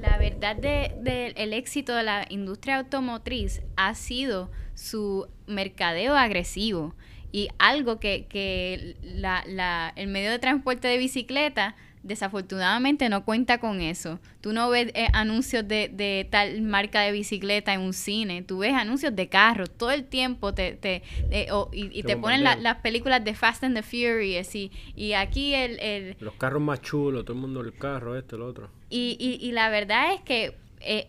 [0.00, 6.94] La verdad del de, el éxito de la industria automotriz ha sido su mercadeo agresivo
[7.32, 11.74] y algo que, que la, la, el medio de transporte de bicicleta
[12.06, 14.18] desafortunadamente no cuenta con eso.
[14.40, 18.58] Tú no ves eh, anuncios de, de, tal marca de bicicleta en un cine, tú
[18.58, 22.44] ves anuncios de carros todo el tiempo te, te, eh, oh, y, y te ponen
[22.44, 26.62] la, las películas de Fast and the Furious y, y aquí el, el, Los carros
[26.62, 28.70] más chulos, todo el mundo el carro, esto, el otro.
[28.88, 31.08] Y, y, y la verdad es que eh,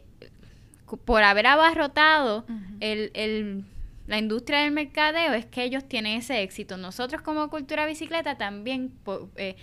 [1.06, 2.78] por haber abarrotado uh -huh.
[2.80, 3.64] el, el,
[4.08, 6.78] la industria del mercadeo es que ellos tienen ese éxito.
[6.78, 8.94] Nosotros como Cultura Bicicleta también,
[9.36, 9.58] eh,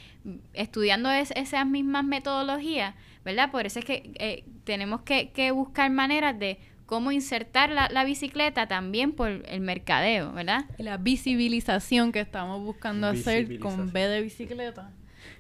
[0.52, 3.50] estudiando es, esas mismas metodologías, ¿verdad?
[3.50, 8.04] Por eso es que eh, tenemos que, que, buscar maneras de cómo insertar la, la,
[8.04, 10.66] bicicleta también por el mercadeo, ¿verdad?
[10.76, 14.92] La visibilización que estamos buscando hacer con B de bicicleta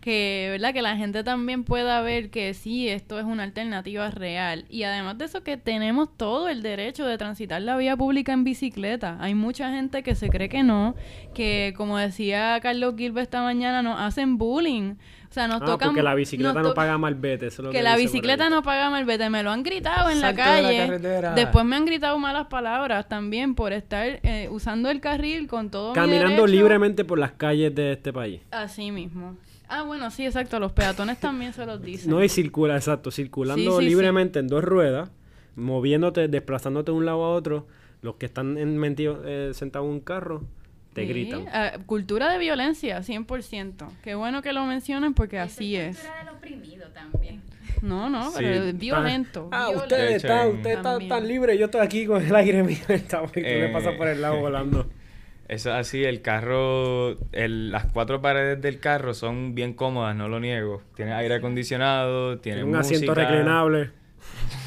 [0.04, 4.66] que verdad que la gente también pueda ver que sí esto es una alternativa real
[4.68, 8.44] y además de eso que tenemos todo el derecho de transitar la vía pública en
[8.44, 10.94] bicicleta hay mucha gente que se cree que no
[11.32, 14.96] que como decía Carlos Gilbert esta mañana nos hacen bullying
[15.30, 15.88] o sea, nos ah, tocan.
[15.88, 17.48] Porque la bicicleta no paga malvete.
[17.48, 19.28] Eso es lo que, que la bicicleta no paga malvete.
[19.30, 20.96] Me lo han gritado en la calle.
[21.00, 25.48] De la Después me han gritado malas palabras también por estar eh, usando el carril
[25.48, 28.42] con todo Caminando mi libremente por las calles de este país.
[28.52, 29.36] Así mismo.
[29.68, 30.58] Ah, bueno, sí, exacto.
[30.60, 32.10] Los peatones también se los dicen.
[32.10, 33.10] No, y circula, exacto.
[33.10, 35.10] Circulando Sí, sí, libremente en dos ruedas,
[35.56, 37.66] moviéndote, desplazándote de un lado a otro.
[38.02, 40.44] Los que están en mentido, eh, sentados en un carro,
[40.92, 41.46] te Sí, gritan.
[41.52, 43.88] ah, cultura de violencia, 100%.
[44.02, 45.96] Qué bueno que lo mencionen porque así es.
[45.98, 47.42] cultura del oprimido también.
[47.80, 49.48] No, no, Sí, pero es violento.
[49.52, 49.82] Ah, violento.
[49.84, 51.56] usted De está, usted está tan libre.
[51.58, 52.76] Yo estoy aquí con el aire mío.
[52.88, 54.86] Está, le Eh, pasas por el lado volando.
[55.48, 60.28] Eso es así, el carro, el- las cuatro paredes del carro son bien cómodas, no
[60.28, 60.82] lo niego.
[60.96, 63.90] Tiene aire acondicionado, tiene un asiento música, reclinable.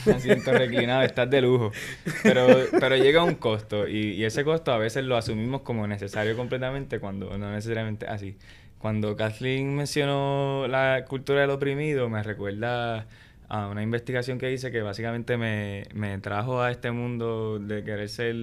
[0.06, 1.74] Un asiento reclinado, estás de lujo.
[2.24, 2.48] Pero,
[2.80, 6.36] pero llega a un costo y, y ese costo a veces lo asumimos como necesario
[6.38, 8.38] completamente cuando no necesariamente es así.
[8.80, 13.08] Cuando Kathleen mencionó la cultura del oprimido, me recuerda
[13.50, 18.10] a una investigación que hice que básicamente me, me trajo a este mundo de querer
[18.10, 18.36] ser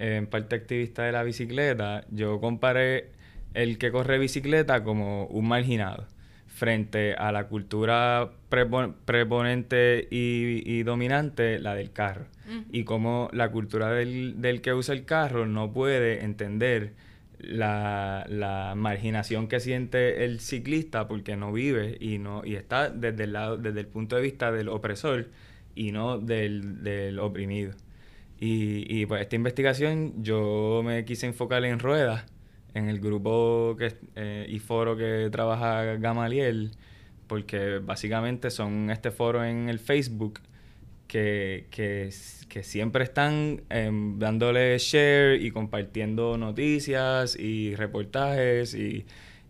[0.00, 2.04] en parte activista de la bicicleta.
[2.10, 3.10] Yo comparé
[3.54, 6.06] el que corre bicicleta como un marginado
[6.46, 12.26] frente a la cultura prepo- preponente y, y dominante, la del carro.
[12.72, 16.92] Y como la cultura del, del que usa el carro no puede entender
[17.38, 23.24] la, la marginación que siente el ciclista porque no vive y no y está desde
[23.24, 25.28] el lado desde el punto de vista del opresor
[25.74, 27.72] y no del, del oprimido
[28.40, 32.24] y, y pues esta investigación yo me quise enfocar en ruedas
[32.74, 36.72] en el grupo que eh, y foro que trabaja Gamaliel
[37.26, 40.40] porque básicamente son este foro en el Facebook
[41.06, 42.10] que, que,
[42.48, 49.06] que siempre están em, dándole share y compartiendo noticias y reportajes y,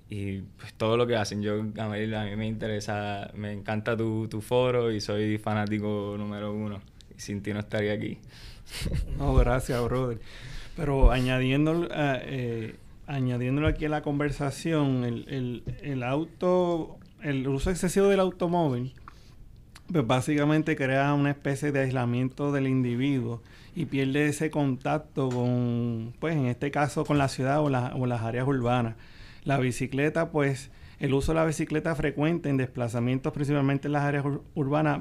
[0.09, 1.43] y pues, todo lo que hacen.
[1.43, 6.53] Yo, mí, a mí me interesa, me encanta tu, tu foro y soy fanático número
[6.53, 6.81] uno.
[7.17, 8.19] Sin ti no estaría aquí.
[9.19, 10.19] No, gracias, brother.
[10.77, 17.71] Pero añadiendo, eh, eh, añadiéndolo aquí a la conversación, el, el, el auto, el uso
[17.71, 18.95] excesivo del automóvil,
[19.93, 23.43] pues básicamente crea una especie de aislamiento del individuo
[23.75, 28.07] y pierde ese contacto con, pues en este caso, con la ciudad o, la, o
[28.07, 28.97] las áreas urbanas.
[29.45, 34.25] La bicicleta, pues, el uso de la bicicleta frecuente en desplazamientos, principalmente en las áreas
[34.25, 35.01] ur- urbanas,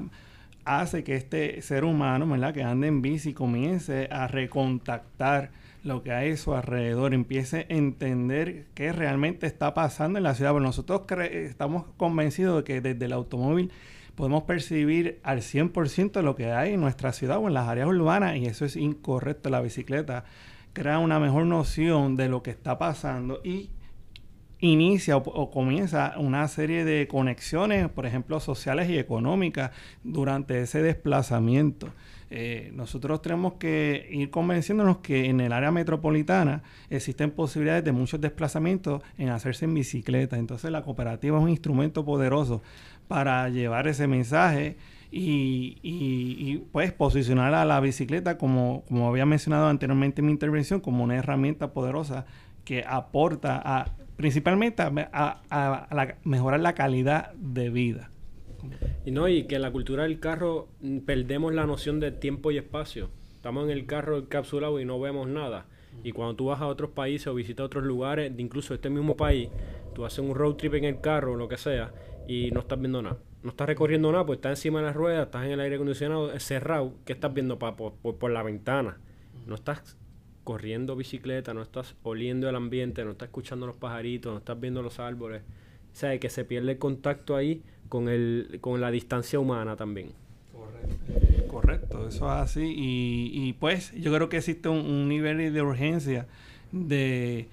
[0.64, 2.26] hace que este ser humano.
[2.52, 5.50] Que ande en bici comience a recontactar
[5.82, 10.34] lo que hay a su alrededor, empiece a entender qué realmente está pasando en la
[10.34, 10.52] ciudad.
[10.52, 13.70] Bueno, nosotros cre- estamos convencidos de que desde el automóvil
[14.14, 18.36] podemos percibir al 100% lo que hay en nuestra ciudad o en las áreas urbanas
[18.36, 19.48] y eso es incorrecto.
[19.48, 20.24] La bicicleta
[20.74, 23.70] crea una mejor noción de lo que está pasando y
[24.60, 29.70] inicia o, comienza una serie de conexiones, por ejemplo, sociales y económicas
[30.04, 31.88] durante ese desplazamiento.
[32.32, 38.20] Eh, nosotros tenemos que ir convenciéndonos que en el área metropolitana existen posibilidades de muchos
[38.20, 40.38] desplazamientos en hacerse en bicicleta.
[40.38, 42.62] Entonces la cooperativa es un instrumento poderoso
[43.08, 44.76] para llevar ese mensaje
[45.10, 50.32] y, y- y, pues posicionar a la bicicleta como, como había mencionado anteriormente en mi
[50.32, 52.26] intervención como una herramienta poderosa
[52.64, 53.86] que aporta a
[54.20, 58.10] principalmente a, a- a- la- mejorar la calidad de vida.
[59.06, 62.50] Y no, y que en la cultura del carro mm, perdemos la noción de tiempo
[62.50, 63.08] y espacio.
[63.34, 65.64] Estamos en el carro encapsulado y no vemos nada.
[66.04, 69.48] Y cuando tú vas a otros países o visitas otros lugares, incluso este mismo país,
[69.94, 71.92] tú haces un road trip en el carro o lo que sea,
[72.28, 73.16] y no estás viendo nada.
[73.42, 76.30] No estás recorriendo nada, pues estás encima de las ruedas, estás en el aire acondicionado,
[76.32, 76.92] es cerrado.
[77.06, 78.98] ¿Qué estás viendo pa- por- por la ventana?
[79.46, 79.96] No estás
[80.44, 84.82] corriendo bicicleta, no estás oliendo el ambiente, no estás escuchando los pajaritos, no estás viendo
[84.82, 85.42] los árboles.
[85.92, 90.12] O sea, que se pierde el contacto ahí con, el, con la distancia humana también.
[91.48, 92.62] Correcto, eso es así.
[92.62, 96.26] Y, y, pues yo creo que existe un, un nivel de urgencia
[96.70, 97.48] de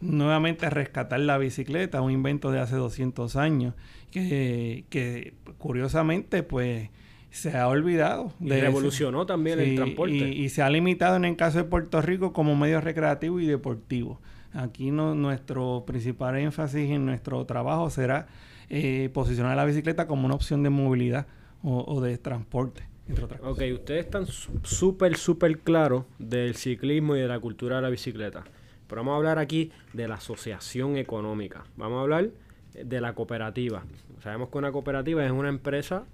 [0.00, 3.74] nuevamente rescatar la bicicleta, un invento de hace 200 años,
[4.10, 6.90] que, que curiosamente pues
[7.32, 8.32] se ha olvidado.
[8.40, 8.66] Y de eso.
[8.66, 10.14] revolucionó también el transporte.
[10.14, 13.46] Y, y se ha limitado en el caso de Puerto Rico como medio recreativo y
[13.46, 14.20] deportivo.
[14.54, 18.26] Aquí no, nuestro principal énfasis en nuestro trabajo será
[18.68, 21.26] eh, posicionar la bicicleta como una opción de movilidad
[21.62, 23.54] o, o de transporte, entre otras cosas.
[23.54, 28.44] Ok, ustedes están súper, súper claros del ciclismo y de la cultura de la bicicleta.
[28.86, 31.64] Pero vamos a hablar aquí de la asociación económica.
[31.76, 32.28] Vamos a hablar
[32.74, 33.84] de la cooperativa.
[34.22, 36.04] Sabemos que una cooperativa es una empresa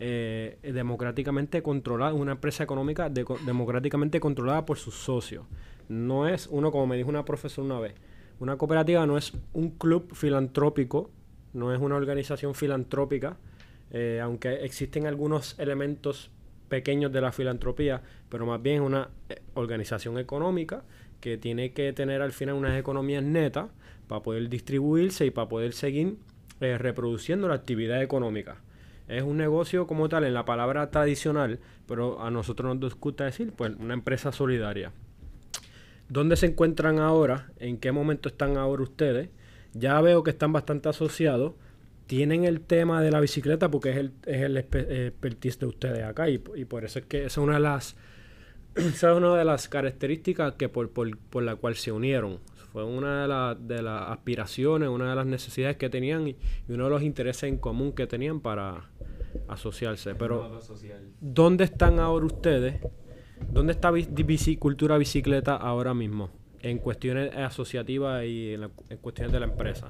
[0.00, 5.44] eh, democráticamente controlada, una empresa económica de- democráticamente controlada por sus socios.
[5.88, 7.94] No es uno, como me dijo una profesora una vez,
[8.40, 11.10] una cooperativa no es un club filantrópico,
[11.52, 13.36] no es una organización filantrópica,
[13.90, 16.30] eh, aunque existen algunos elementos
[16.68, 20.84] pequeños de la filantropía, pero más bien es una eh, organización económica
[21.20, 23.70] que tiene que tener al final unas economías netas
[24.06, 26.16] para poder distribuirse y para poder seguir
[26.60, 28.60] reproduciendo la actividad económica.
[29.08, 33.52] Es un negocio como tal en la palabra tradicional, pero a nosotros nos gusta decir,
[33.56, 34.92] pues, una empresa solidaria.
[36.08, 37.50] ¿Dónde se encuentran ahora?
[37.58, 39.28] ¿En qué momento están ahora ustedes?
[39.74, 41.54] Ya veo que están bastante asociados.
[42.06, 46.04] Tienen el tema de la bicicleta porque es el, es el eh, expertise de ustedes
[46.04, 47.96] acá y, y por eso es que esa es una de las
[48.74, 52.38] es una de las características que por, por, por la cual se unieron.
[52.78, 56.36] Fue una de, la- de las aspiraciones, una de las necesidades que tenían y,
[56.68, 58.84] y uno de los intereses en común que tenían para
[59.48, 60.14] asociarse.
[60.14, 60.60] Pero.
[61.20, 62.80] ¿Dónde están ahora ustedes?
[63.50, 66.30] ¿Dónde está bici- bicicultura bicicleta ahora mismo?
[66.62, 69.88] En cuestiones asociativas y en, la- en cuestiones de la empresa.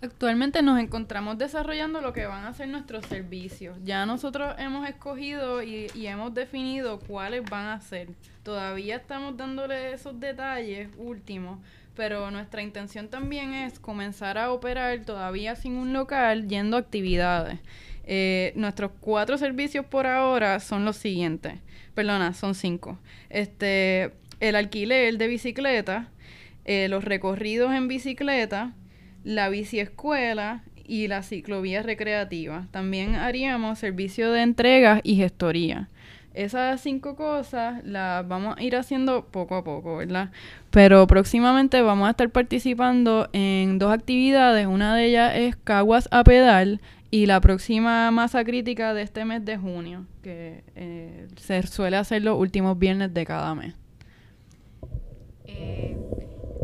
[0.00, 3.76] Actualmente nos encontramos desarrollando lo que van a ser nuestros servicios.
[3.84, 8.08] Ya nosotros hemos escogido y, y hemos definido cuáles van a ser.
[8.42, 11.58] Todavía estamos dándole esos detalles últimos,
[11.96, 17.58] pero nuestra intención también es comenzar a operar todavía sin un local yendo a actividades.
[18.04, 21.54] Eh, nuestros cuatro servicios por ahora son los siguientes.
[21.94, 22.98] Perdona, son cinco.
[23.30, 26.10] Este, el alquiler de bicicleta,
[26.64, 28.74] eh, los recorridos en bicicleta,
[29.24, 32.68] la biciescuela y la ciclovía recreativa.
[32.70, 35.88] También haríamos servicio de entregas y gestoría.
[36.36, 40.30] Esas cinco cosas las vamos a ir haciendo poco a poco, ¿verdad?
[40.70, 44.66] Pero próximamente vamos a estar participando en dos actividades.
[44.66, 49.46] Una de ellas es Caguas a Pedal y la próxima masa crítica de este mes
[49.46, 53.74] de junio, que eh, se suele hacer los últimos viernes de cada mes.
[55.46, 55.96] Eh,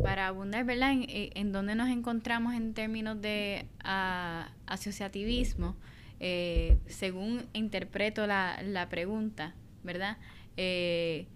[0.03, 0.93] para abundar, ¿verdad?
[0.93, 5.77] En, eh, en dónde nos encontramos en términos de ah, asociativismo,
[6.21, 10.17] eh, según interpreto la, la pregunta, ¿verdad?
[10.57, 11.27] Eh,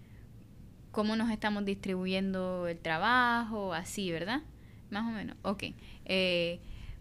[0.91, 3.73] ¿Cómo nos estamos distribuyendo el trabajo?
[3.73, 4.41] Así, ¿verdad?
[4.89, 5.37] Más o menos.
[5.43, 5.63] Ok.
[6.05, 6.59] Eh,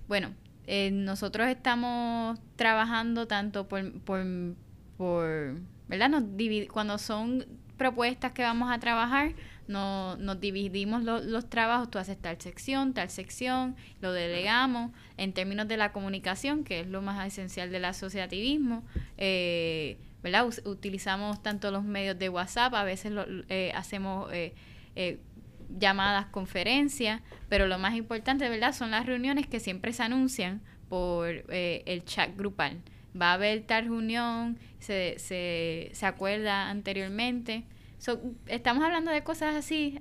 [0.08, 0.34] bueno,
[0.66, 4.24] eh, nosotros estamos trabajando tanto por, por,
[4.98, 6.10] por ¿verdad?
[6.10, 6.24] Nos
[6.70, 7.46] cuando son
[7.78, 9.32] propuestas que vamos a trabajar,
[9.68, 15.32] no, nos dividimos lo- los trabajos, tú haces tal sección, tal sección, lo delegamos en
[15.32, 18.82] términos de la comunicación, que es lo más esencial del asociativismo.
[19.18, 20.46] eh, ¿verdad?
[20.46, 24.52] Us- utilizamos tanto los medios de WhatsApp, a veces lo- eh, hacemos eh,
[24.96, 25.18] eh,
[25.78, 28.72] llamadas, conferencias, pero lo más importante, ¿verdad?
[28.72, 32.74] Son las reuniones que siempre se anuncian por eh, el chat grupal.
[33.20, 37.64] Va a haber tal reunión, se, se, se acuerda anteriormente.
[37.98, 40.00] So, estamos hablando de cosas así,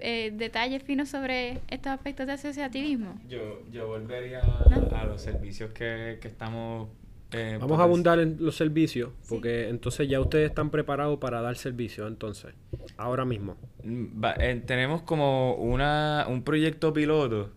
[0.00, 3.20] eh, detalles finos sobre estos aspectos de asociativismo.
[3.28, 4.96] Yo, yo volvería No.
[4.96, 6.88] a los servicios que, que estamos...
[7.34, 11.40] eh, Vamos a poten- abundar en los servicios, porque entonces ya ustedes están preparados para
[11.40, 12.54] dar servicio, entonces,
[12.96, 13.56] ahora mismo.
[13.82, 17.50] Mm, va- eh, tenemos como una, un proyecto piloto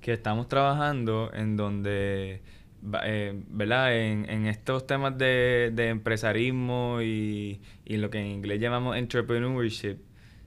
[0.00, 2.40] que estamos trabajando en donde,
[3.04, 3.96] eh, ¿verdad?
[3.96, 9.96] En, en estos temas de, de empresarismo y, y lo que en inglés llamamos entrepreneurship,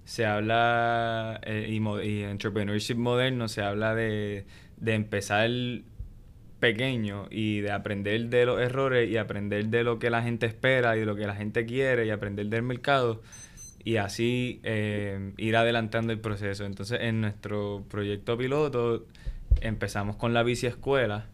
[0.06, 4.46] se habla, y, y entrepreneurship moderno, se habla de,
[4.78, 5.50] de empezar
[6.60, 10.96] pequeño y de aprender de los errores y aprender de lo que la gente espera
[10.98, 13.22] y de lo que la gente quiere y aprender del mercado
[13.84, 16.66] y así eh, ir adelantando el proceso.
[16.66, 19.06] Entonces, en nuestro proyecto piloto
[19.62, 21.26] empezamos con la bici escuela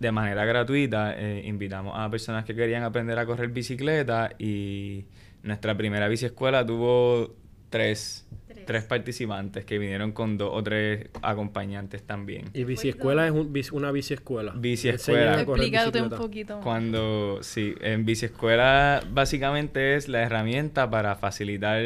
[0.00, 1.14] de manera gratuita.
[1.16, 5.04] eh, invitamos a personas que querían aprender a correr bicicleta y
[5.42, 7.34] nuestra primera bici escuela tuvo
[7.70, 8.26] tres,
[8.66, 8.84] Tres.
[8.84, 12.44] participantes que vinieron con dos o tres acompañantes también.
[12.52, 14.52] Y biciescuela es un, bici- una biciescuela.
[14.56, 15.40] Biciescuela.
[15.40, 16.64] Explícate un poquito más.
[16.64, 21.82] Cuando, sí, en biciescuela básicamente es la herramienta para facilitar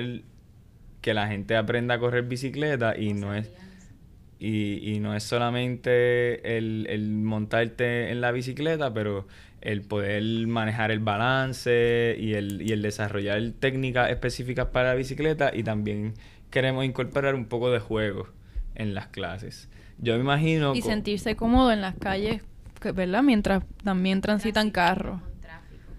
[1.00, 3.50] que la gente aprenda a correr bicicleta y no es
[4.38, 9.26] y, y no es solamente el, el montarte en la bicicleta, pero
[9.60, 15.50] el poder manejar el balance y el, y el desarrollar técnicas específicas para la bicicleta
[15.54, 16.14] y también
[16.50, 18.28] queremos incorporar un poco de juego
[18.74, 19.68] en las clases.
[19.98, 20.74] Yo me imagino...
[20.74, 22.42] Y sentirse cómodo en las calles,
[22.94, 23.22] ¿verdad?
[23.22, 25.20] Mientras también transitan carros.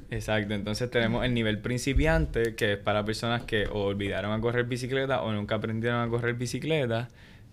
[0.09, 4.65] Exacto, entonces tenemos el nivel principiante, que es para personas que o olvidaron a correr
[4.65, 7.07] bicicleta o nunca aprendieron a correr bicicleta.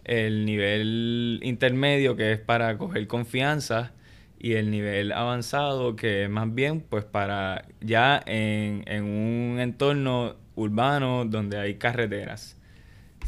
[0.05, 3.93] El nivel intermedio, que es para coger confianza.
[4.41, 10.37] Y el nivel avanzado, que es más bien pues para ya en, en un entorno
[10.55, 12.58] urbano donde hay carreteras.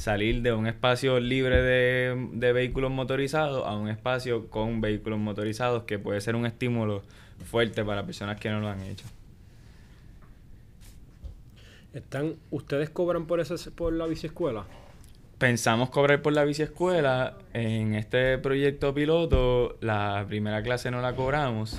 [0.01, 5.83] Salir de un espacio libre de, de vehículos motorizados a un espacio con vehículos motorizados,
[5.83, 7.03] que puede ser un estímulo
[7.45, 9.05] fuerte para personas que no lo han hecho.
[11.93, 14.65] Están, ¿Ustedes cobran por esa, por la biciescuela?
[15.37, 17.37] Pensamos cobrar por la biciescuela.
[17.53, 21.79] En este proyecto piloto, la primera clase no la cobramos.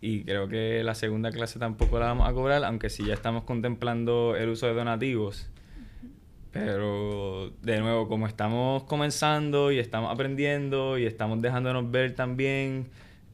[0.00, 3.44] Y creo que la segunda clase tampoco la vamos a cobrar, aunque sí ya estamos
[3.44, 5.48] contemplando el uso de donativos.
[6.54, 12.86] Pero, de nuevo, como estamos comenzando y estamos aprendiendo y estamos dejándonos ver también,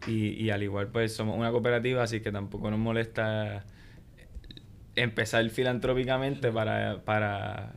[0.06, 3.66] y, y al igual pues somos una cooperativa, así que tampoco nos molesta
[4.96, 7.74] empezar filantrópicamente para, para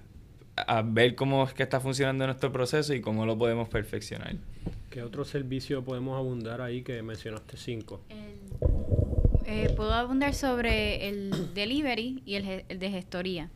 [0.56, 4.36] a ver cómo es que está funcionando nuestro proceso y cómo lo podemos perfeccionar.
[4.90, 8.02] ¿Qué otro servicio podemos abundar ahí que mencionaste cinco?
[9.46, 13.50] Eh, puedo abundar sobre el delivery y el, el de gestoría.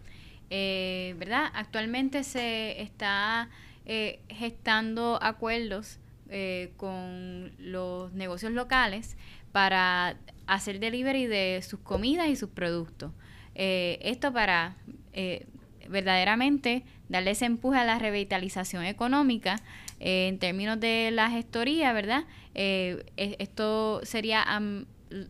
[0.49, 1.51] Eh, ¿Verdad?
[1.53, 3.49] Actualmente se está
[3.85, 9.17] eh, gestando acuerdos eh, con los negocios locales
[9.51, 13.11] para hacer delivery de sus comidas y sus productos.
[13.55, 14.75] Eh, esto para
[15.13, 15.45] eh,
[15.89, 19.57] verdaderamente darle ese empuje a la revitalización económica
[19.99, 22.25] en términos de la gestoría, ¿verdad?
[22.53, 24.45] E- esto sería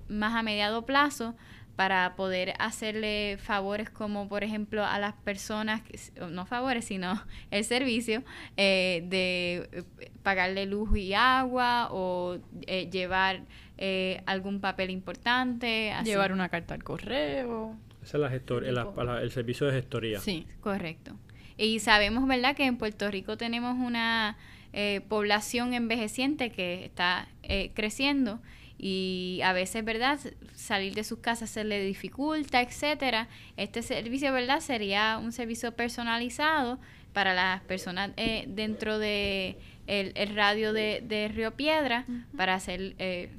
[0.09, 1.36] más a mediado plazo
[1.78, 5.82] para poder hacerle favores como por ejemplo a las personas,
[6.30, 8.23] no favores, sino el servicio
[8.57, 9.84] eh, de eh,
[10.23, 13.41] pagarle luz y agua o eh, llevar
[13.78, 15.91] eh, algún papel importante.
[15.91, 16.09] así.
[16.09, 17.75] Llevar una carta al correo.
[18.03, 20.19] Esa es la gestor- el, la- el servicio de gestoría.
[20.19, 20.45] Sí.
[20.61, 21.15] Correcto.
[21.57, 24.36] Y sabemos, ¿verdad?, que en Puerto Rico tenemos una
[24.73, 28.39] eh, población envejeciente que está eh, creciendo
[28.78, 30.19] y a veces, ¿verdad?
[30.55, 33.28] Salir de sus casas se le dificulta, etcétera.
[33.55, 34.59] Este servicio, ¿verdad?
[34.59, 36.80] Sería un servicio personalizado
[37.13, 39.57] para las personas eh, dentro de
[39.88, 42.05] el, radio de, Río Piedra
[42.36, 43.30] para hacer eh,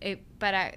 [0.00, 0.72] eh, para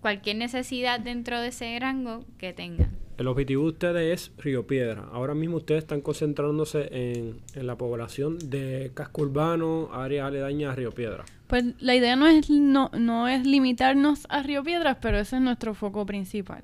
[0.00, 2.90] cualquier necesidad dentro de ese rango que tengan.
[3.16, 5.08] El objetivo de ustedes es Río Piedra.
[5.12, 10.74] Ahora mismo ustedes están concentrándose en, en la población de casco urbano, áreas aledañas a
[10.74, 11.24] Río Piedra.
[11.50, 15.42] Pues la idea no es, no, no es limitarnos a Río Piedras, pero ese es
[15.42, 16.62] nuestro foco principal.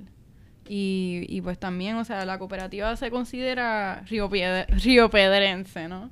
[0.69, 4.31] Y, y pues también, o sea, la cooperativa se considera río,
[4.69, 6.11] río Pedrense, ¿no?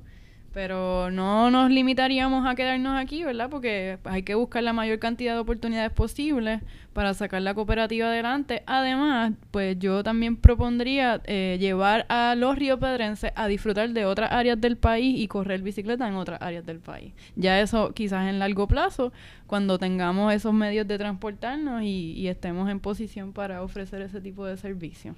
[0.55, 3.49] Pero no nos limitaríamos a quedarnos aquí, ¿verdad?
[3.49, 6.61] Porque hay que buscar la mayor cantidad de oportunidades posibles
[6.93, 8.63] para sacar la cooperativa adelante.
[8.65, 14.61] Además, pues yo también propondría eh, llevar a los riopedrenses a disfrutar de otras áreas
[14.61, 17.11] del país y correr bicicleta en otras áreas del país.
[17.35, 19.11] Ya eso quizás en largo plazo,
[19.47, 24.45] cuando tengamos esos medios de transportarnos y, y estemos en posición para ofrecer ese tipo
[24.45, 25.15] de servicio.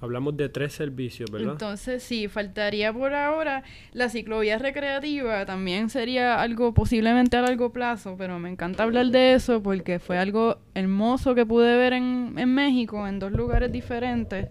[0.00, 1.52] Hablamos de tres servicios, ¿verdad?
[1.52, 5.44] Entonces, sí, faltaría por ahora la ciclovía recreativa.
[5.44, 10.18] También sería algo posiblemente a largo plazo, pero me encanta hablar de eso porque fue
[10.18, 14.48] algo hermoso que pude ver en, en México, en dos lugares diferentes.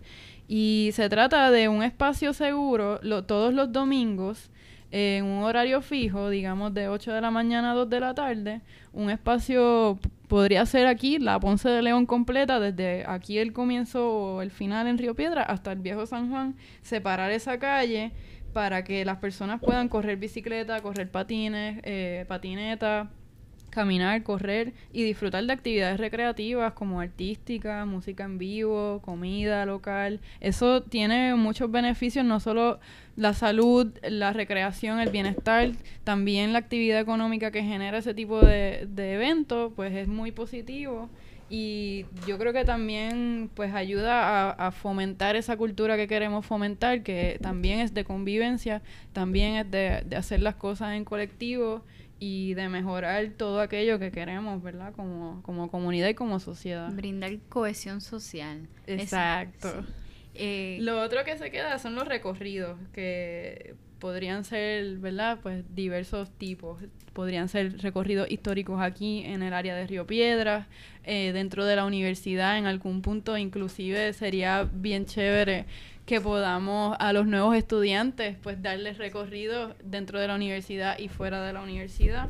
[0.49, 4.49] Y se trata de un espacio seguro lo, todos los domingos
[4.91, 8.61] en un horario fijo, digamos de 8 de la mañana a 2 de la tarde,
[8.93, 14.41] un espacio podría ser aquí la Ponce de León completa, desde aquí el comienzo o
[14.41, 18.11] el final en Río Piedra hasta el viejo San Juan, separar esa calle
[18.53, 23.09] para que las personas puedan correr bicicleta, correr patines, eh, patineta,
[23.77, 30.19] caminar, correr y disfrutar de actividades recreativas como artística, música en vivo, comida local.
[30.39, 32.79] Eso tiene muchos beneficios, no solo
[33.15, 35.73] la salud, la recreación, el bienestar,
[36.03, 41.07] también la actividad económica que genera ese tipo de, de eventos, pues es muy positivo
[41.47, 47.37] y yo creo que también pues ayuda a, fomentar esa cultura que queremos fomentar, que
[47.41, 48.81] también es de convivencia,
[49.13, 51.83] también es de, de hacer las cosas en colectivo
[52.19, 54.93] y de mejorar todo aquello que queremos, ¿verdad?
[54.95, 56.91] Como, como comunidad y como sociedad.
[56.91, 58.67] Brindar cohesión social.
[58.87, 59.85] Exacto.
[60.33, 65.39] Eh, Lo otro que se queda son los recorridos, que podrían ser, ¿verdad?
[65.41, 66.79] Pues diversos tipos.
[67.13, 70.67] Podrían ser recorridos históricos aquí en el área de Río Piedras,
[71.03, 75.65] eh, dentro de la universidad en algún punto, inclusive sería bien chévere
[76.07, 81.45] que podamos a los nuevos estudiantes pues darles recorrido dentro de la universidad y fuera
[81.45, 82.29] de la universidad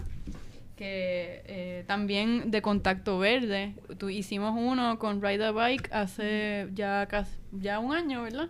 [0.75, 3.73] que eh, también de contacto verde.
[3.97, 8.49] Tú, hicimos uno con Ride a Bike hace ya casi, ya un año verdad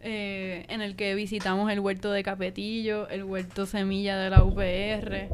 [0.00, 5.28] eh, en el que visitamos el huerto de Capetillo el huerto semilla de la UPR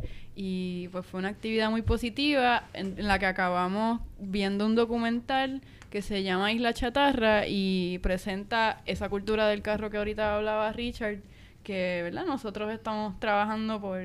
[0.45, 6.03] y pues fue una actividad muy positiva en la que acabamos viendo un documental que
[6.03, 11.19] se llama Isla Chatarra y presenta esa cultura del carro que ahorita hablaba Richard,
[11.63, 12.27] que ¿verdad?
[12.27, 14.01] nosotros estamos trabajando por,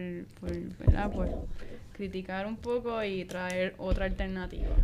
[0.77, 1.11] ¿verdad?
[1.11, 1.27] por
[1.93, 4.75] criticar un poco y traer otra alternativa.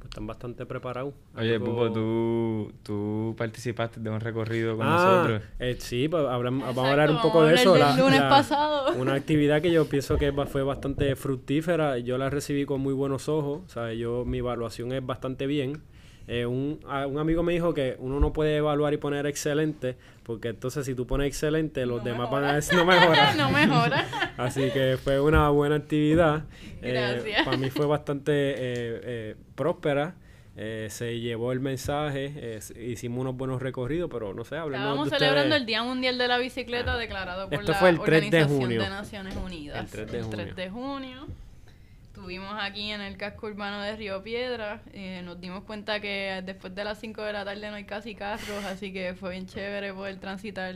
[0.00, 1.12] Pues están bastante preparados.
[1.36, 5.42] Oye, Pupo, ¿tú, tú participaste de un recorrido con ah, nosotros.
[5.58, 7.76] Eh, sí, pues, vamos a hablar un poco de eso.
[7.76, 8.94] La, lunes pasado.
[8.98, 11.98] Una actividad que yo pienso que fue bastante fructífera.
[11.98, 13.60] Yo la recibí con muy buenos ojos.
[13.66, 15.82] O sea, yo, mi evaluación es bastante bien.
[16.28, 20.48] Eh, un, un, amigo me dijo que uno no puede evaluar y poner excelente, porque
[20.48, 23.34] entonces si tú pones excelente, los demás van a decir no mejora.
[23.36, 24.06] no mejora.
[24.36, 26.44] Así que fue una buena actividad.
[26.82, 30.14] Eh, para mí fue bastante eh, próspera.
[30.56, 35.66] se llevó el mensaje, hicimos unos buenos recorridos, pero no sé, hablemos Estábamos celebrando el
[35.66, 38.82] Día Mundial de la Bicicleta declarado por la fue el 3 de, junio.
[38.82, 39.80] de Naciones Unidas.
[39.80, 40.38] El 3 de junio.
[40.38, 41.26] El 3 de junio.
[42.10, 44.82] Estuvimos aquí en el casco urbano de Río Piedra.
[44.92, 48.16] Eh, nos dimos cuenta que después de las 5 de la tarde no hay casi
[48.16, 50.74] carros, así que fue bien chévere poder transitar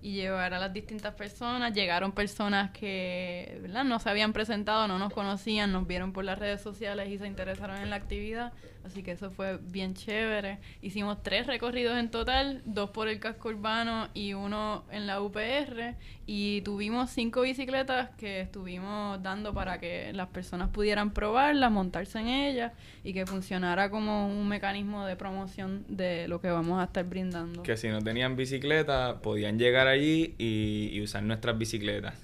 [0.00, 1.72] y llevar a las distintas personas.
[1.72, 3.84] Llegaron personas que ¿verdad?
[3.84, 7.28] no se habían presentado, no nos conocían, nos vieron por las redes sociales y se
[7.28, 8.52] interesaron en la actividad.
[8.84, 10.58] Así que eso fue bien chévere.
[10.80, 15.94] Hicimos tres recorridos en total, dos por el casco urbano y uno en la UPR.
[16.26, 22.28] Y tuvimos cinco bicicletas que estuvimos dando para que las personas pudieran probarlas, montarse en
[22.28, 22.72] ellas
[23.04, 27.62] y que funcionara como un mecanismo de promoción de lo que vamos a estar brindando.
[27.62, 32.14] Que si no tenían bicicleta, podían llegar allí y, usar nuestras bicicletas.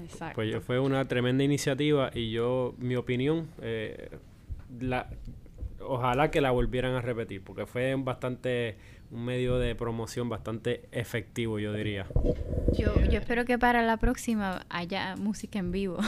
[0.00, 0.36] Exacto.
[0.36, 4.10] Pues fue una tremenda iniciativa y yo, mi opinión, eh,
[4.80, 5.08] la,
[5.88, 8.76] ojalá que la volvieran a repetir, porque fue bastante
[9.10, 12.06] un medio de promoción bastante efectivo, yo diría.
[12.76, 15.96] Yo, yo espero que para la próxima haya música en vivo.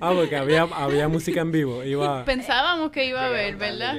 [0.00, 1.84] ah, porque había, había música en vivo.
[1.84, 2.24] Iba...
[2.24, 3.96] Pensábamos que iba a haber, ¿verdad?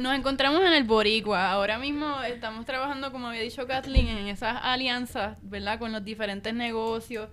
[0.00, 1.50] Nos encontramos en el Boricua.
[1.50, 5.78] Ahora mismo estamos trabajando, como había dicho Kathleen, en esas alianzas, ¿verdad?
[5.78, 7.28] Con los diferentes negocios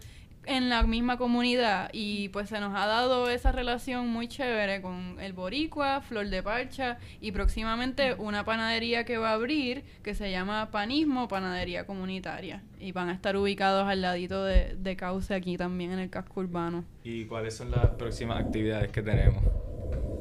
[0.45, 5.17] en la misma comunidad y pues se nos ha dado esa relación muy chévere con
[5.19, 10.31] el Boricua, Flor de Parcha y próximamente una panadería que va a abrir que se
[10.31, 15.57] llama Panismo Panadería Comunitaria y van a estar ubicados al ladito de, de Cauce aquí
[15.57, 16.85] también en el casco urbano.
[17.03, 19.43] ¿Y cuáles son las próximas actividades que tenemos?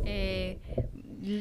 [0.04, 0.58] Eh,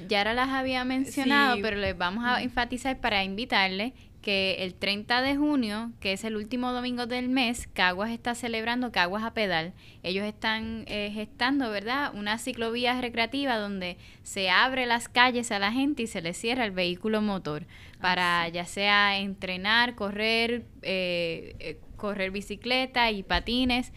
[0.08, 3.94] Yara las había mencionado, pero les vamos a enfatizar para invitarles
[4.30, 8.92] que el 30 de junio, que es el último domingo del mes, Caguas está celebrando
[8.92, 9.74] Caguas a Pedal.
[10.04, 15.72] Ellos están eh, gestando, ¿verdad?, una ciclovía recreativa donde se abre las calles a la
[15.72, 17.66] gente y se les cierra el vehículo motor
[18.02, 23.94] para ya sea entrenar, correr, eh, eh, correr bicicleta y patines.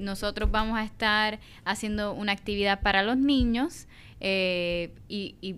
[0.00, 3.86] nosotros vamos a estar haciendo una actividad para los niños
[4.20, 5.54] eh, y, y,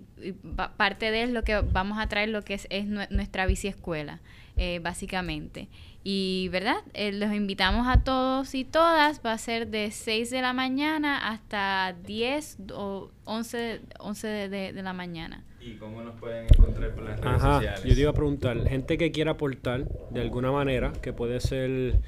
[0.77, 4.19] parte de lo que vamos a traer lo que es, es nuestra bici escuela,
[4.57, 5.67] eh, básicamente.
[6.03, 6.77] Y, ¿verdad?
[6.93, 9.21] Eh, los invitamos a todos y todas.
[9.25, 14.83] Va a ser de 6 de la mañana hasta 10 o 11, 11 de, de,
[14.83, 15.43] la mañana.
[15.59, 17.83] ¿Y cómo nos pueden encontrar por las redes Ajá, sociales?
[17.83, 21.99] Yo te iba a preguntar, gente que quiera aportar de alguna manera, que puede ser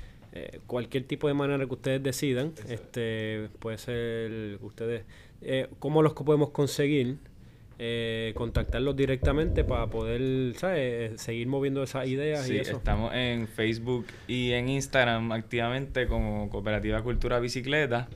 [0.65, 5.03] cualquier tipo de manera que ustedes decidan, este puede ser ustedes
[5.45, 7.17] eh, cómo los podemos conseguir,
[7.79, 11.19] eh, contactarlos directamente para poder ¿sabes?
[11.19, 12.77] seguir moviendo esas ideas sí, y eso.
[12.77, 18.07] Estamos en Facebook y en Instagram activamente como Cooperativa Cultura Bicicleta.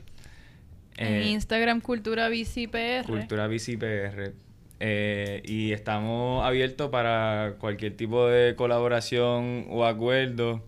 [0.96, 3.04] En eh, Instagram Cultura Bici PR.
[3.06, 4.32] Cultura Bici PR.
[4.80, 10.62] Eh, y estamos abiertos para cualquier tipo de colaboración o acuerdo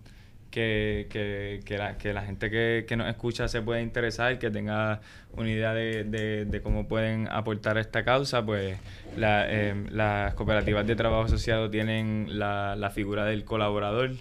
[0.51, 5.01] que, que, que, la, que la gente que, nos escucha se pueda interesar, que tenga
[5.33, 6.03] una idea de,
[6.45, 8.77] de, cómo pueden aportar a esta causa, pues
[9.17, 14.11] la, eh, las cooperativas de trabajo asociado tienen la, la figura del colaborador,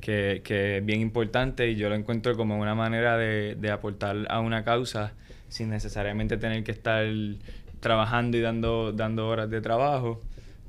[0.00, 4.26] que, que, es bien importante y yo lo encuentro como una manera de, de aportar
[4.30, 5.12] a una causa
[5.48, 7.04] sin necesariamente tener que estar
[7.80, 10.20] trabajando y dando, dando horas de trabajo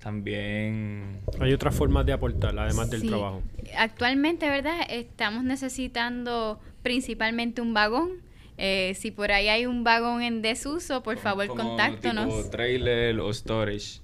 [0.01, 1.21] también...
[1.39, 3.43] Hay otras formas de aportar, además del trabajo.
[3.77, 4.81] Actualmente, ¿verdad?
[4.89, 8.09] Estamos necesitando principalmente un vagón.
[8.57, 12.35] Eh, si por ahí hay un vagón en desuso, por favor, contáctanos.
[12.35, 14.01] Tipo trailer o storage.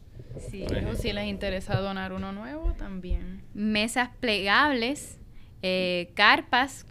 [0.52, 3.42] Sí, o si les interesa donar uno nuevo, también.
[3.56, 5.20] Mesas plegables,
[5.64, 6.86] eh, carpas,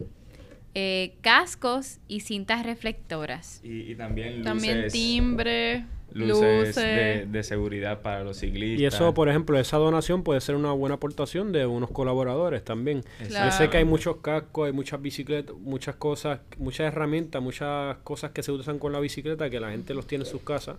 [0.75, 3.61] eh, cascos y cintas reflectoras.
[3.63, 4.45] Y, y también luces.
[4.45, 5.85] También timbre
[6.17, 8.81] luces, De, seguridad para los ciclistas.
[8.81, 13.03] Y eso, por ejemplo, esa donación puede ser una buena aportación de unos colaboradores también.
[13.29, 18.31] Yo sé que hay muchos cascos, hay muchas bicicletas, muchas cosas, muchas herramientas, muchas cosas
[18.33, 20.77] que se usan con la bicicleta que la gente los tiene en sus casas.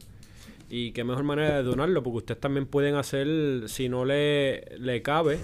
[0.69, 5.01] Y qué mejor manera de donarlo, porque ustedes también pueden hacer, si no le, le
[5.01, 5.39] cabe,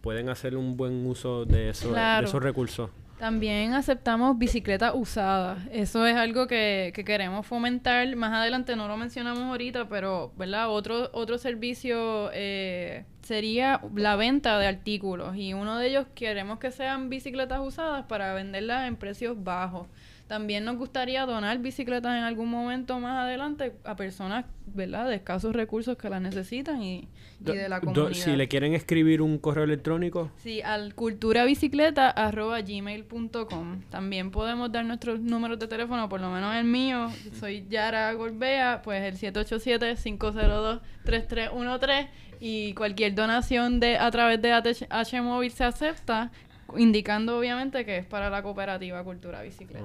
[0.00, 2.90] pueden hacer un buen uso de, eso, de esos recursos.
[3.22, 5.60] También aceptamos bicicletas usadas.
[5.70, 8.16] Eso es algo que, que, queremos fomentar.
[8.16, 10.68] Más adelante no lo mencionamos ahorita, pero ¿verdad?
[10.68, 15.36] Otro, otro servicio eh, sería la venta de artículos.
[15.36, 19.86] Y uno de ellos queremos que sean bicicletas usadas para venderlas en precios bajos.
[20.32, 25.54] También nos gustaría donar bicicletas en algún momento más adelante a personas, ¿verdad?, de escasos
[25.54, 27.06] recursos que las necesitan y,
[27.38, 28.14] de la comunidad.
[28.14, 30.30] si le quieren escribir un correo electrónico.
[30.38, 33.82] Sí, al culturabicicleta.gmail.com.
[33.90, 38.80] También podemos dar nuestros números de teléfono, por lo menos el mío, soy Yara Gorbea,
[38.82, 42.08] pues el 787-502-3313
[42.40, 46.30] y cualquier donación de a través de ATH Móvil se acepta
[46.76, 49.84] indicando obviamente que es para la cooperativa Cultura Bicicleta.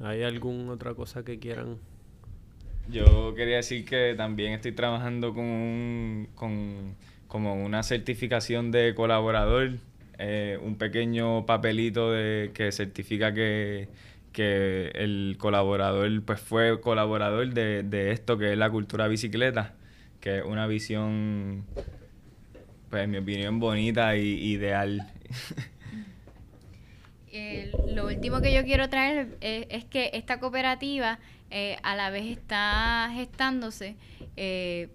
[0.00, 1.78] ¿Hay alguna otra cosa que quieran?
[2.88, 6.96] Yo quería decir que también estoy trabajando con, un, con
[7.30, 9.74] como una certificación de colaborador,
[10.18, 13.88] eh, un pequeño papelito de que certifica que,
[14.32, 19.74] que el colaborador pues fue colaborador de, de esto que es la cultura bicicleta,
[20.20, 21.64] que es una visión,
[22.90, 25.12] pues en mi opinión, bonita y ideal.
[27.88, 31.18] lo último que yo quiero traer es, que esta cooperativa
[31.50, 33.96] eh, a la vez está gestándose
[34.36, 34.88] eh,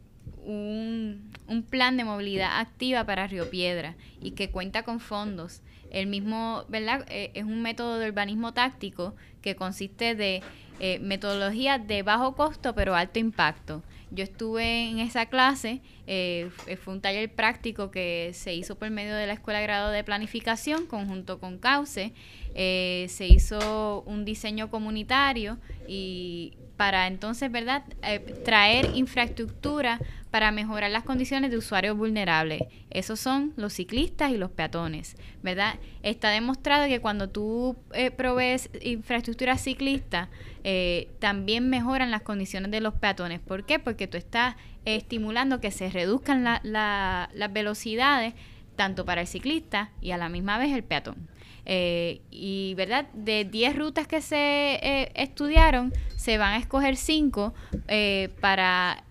[0.43, 5.61] un, un, plan de movilidad activa para Río Piedra y que cuenta con fondos.
[5.91, 7.05] El mismo, ¿verdad?
[7.09, 10.41] Eh, es un método de urbanismo táctico que consiste de
[10.79, 13.81] eh, metodología de bajo costo pero alto impacto.
[14.15, 16.49] Yo estuve en esa clase, eh,
[16.81, 20.03] fue un taller práctico que se hizo por medio de la Escuela de Grado de
[20.03, 22.13] Planificación, conjunto con CAUCE.
[22.53, 25.57] Eh, se hizo un diseño comunitario
[25.87, 29.99] y para entonces, ¿verdad?, eh, traer infraestructura
[30.31, 32.63] para mejorar las condiciones de usuarios vulnerables.
[32.89, 35.75] Esos son los ciclistas y los peatones, ¿verdad?
[36.03, 40.29] Está demostrado que cuando tú eh, provees infraestructura ciclista,
[40.63, 43.39] eh, también mejoran las condiciones de los peatones.
[43.39, 43.79] ¿Por qué?
[43.79, 48.33] Porque tú estás estimulando que se reduzcan las velocidades
[48.75, 51.29] tanto para el ciclista y a la misma vez el peatón.
[51.65, 53.07] Eh, y, ¿verdad?
[53.13, 57.53] De 10 rutas que se eh, estudiaron, se van a escoger 5
[57.87, 59.03] eh, para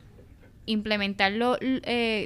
[0.67, 1.59] implementarlo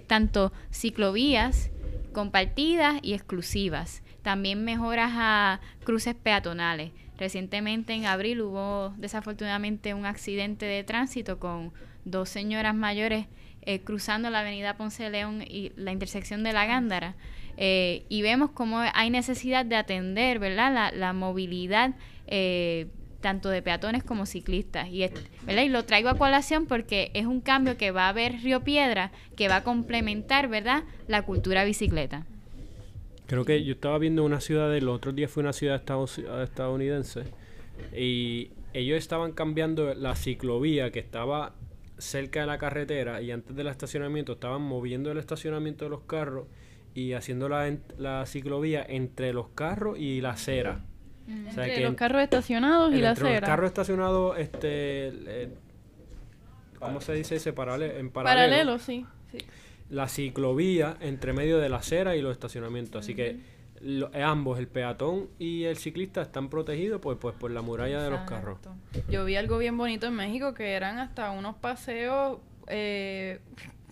[0.07, 1.70] tanto ciclovías
[2.12, 4.03] compartidas y exclusivas.
[4.22, 6.93] También mejoras a cruces peatonales.
[7.18, 11.72] Recientemente en abril hubo desafortunadamente un accidente de tránsito con
[12.05, 13.26] dos señoras mayores
[13.85, 17.16] cruzando la avenida Ponce León y la intersección de la Gándara.
[17.61, 20.93] Eh, y vemos cómo hay necesidad de atender, ¿verdad?
[20.95, 21.97] La, movilidad
[22.29, 22.87] eh,
[23.21, 24.89] tanto de peatones como ciclistas.
[24.91, 25.01] Y,
[25.45, 25.63] ¿verdad?
[25.65, 29.11] y lo traigo a colación porque es un cambio que va a haber Río Piedra
[29.37, 30.85] que va a complementar, ¿verdad?
[31.09, 32.27] La cultura bicicleta.
[33.27, 35.83] Creo que yo estaba viendo una ciudad, el otro día fue una ciudad
[36.43, 37.25] estadounidense,
[37.95, 41.55] y ellos estaban cambiando la ciclovía que estaba
[41.99, 46.47] cerca de la carretera y antes del estacionamiento estaban moviendo el estacionamiento de los carros
[46.99, 50.81] y haciendo la, la ciclovía entre los carros y la acera.
[51.29, 51.49] Mm.
[51.49, 53.29] entre los carros estacionados y la acera.
[53.29, 55.55] Entre los carros estacionados, este, eh,
[56.81, 57.53] ¿cómo se dice ese?
[57.53, 58.51] Paralelo, en paralelo.
[58.51, 59.07] Paralelo, sí,
[59.91, 63.05] La ciclovía entre medio de la acera y los estacionamientos.
[63.05, 63.39] Así que
[63.81, 68.11] eh, ambos, el peatón y el ciclista, están protegidos pues, pues por la muralla de
[68.11, 68.59] los carros.
[69.09, 73.39] Yo vi algo bien bonito en México que eran hasta unos paseos eh,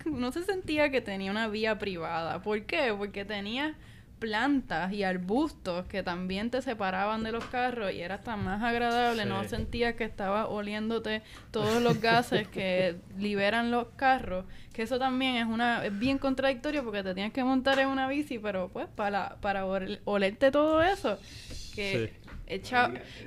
[0.11, 2.43] uno se sentía que tenía una vía privada.
[2.43, 2.95] ¿Por qué?
[2.97, 3.75] Porque tenía
[4.19, 9.27] plantas y arbustos que también te separaban de los carros y era hasta más agradable,
[9.27, 15.37] no sentías que estaba oliéndote todos los gases que liberan los carros, que eso también
[15.37, 18.87] es una es bien contradictorio porque te tienes que montar en una bici, pero pues
[18.89, 21.19] para para olerte todo eso
[21.75, 22.15] que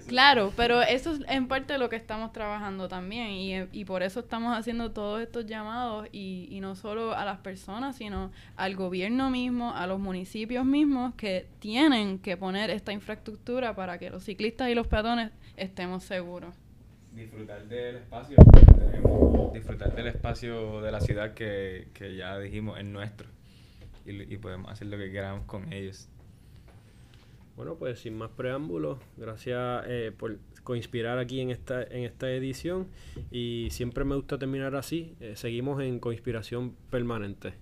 [0.08, 4.22] claro, pero eso es en parte lo que estamos trabajando también y, y por eso
[4.22, 9.30] estamos haciendo todos estos llamados y, y, no solo a las personas, sino al gobierno
[9.30, 14.70] mismo, a los municipios mismos que tienen que poner esta infraestructura para que los ciclistas
[14.70, 16.56] y los peatones estemos seguros.
[17.14, 18.38] Disfrutar del espacio,
[19.54, 23.28] disfrutar del espacio de la ciudad que, que ya dijimos es nuestro
[24.06, 26.08] y, y podemos hacer lo que queramos con ellos.
[27.60, 32.88] Bueno, pues sin más preámbulos, gracias eh, por coinspirar aquí en esta, en esta edición
[33.32, 35.18] y siempre me gusta terminar así.
[35.20, 37.56] Eh, seguimos en Conspiración Permanente.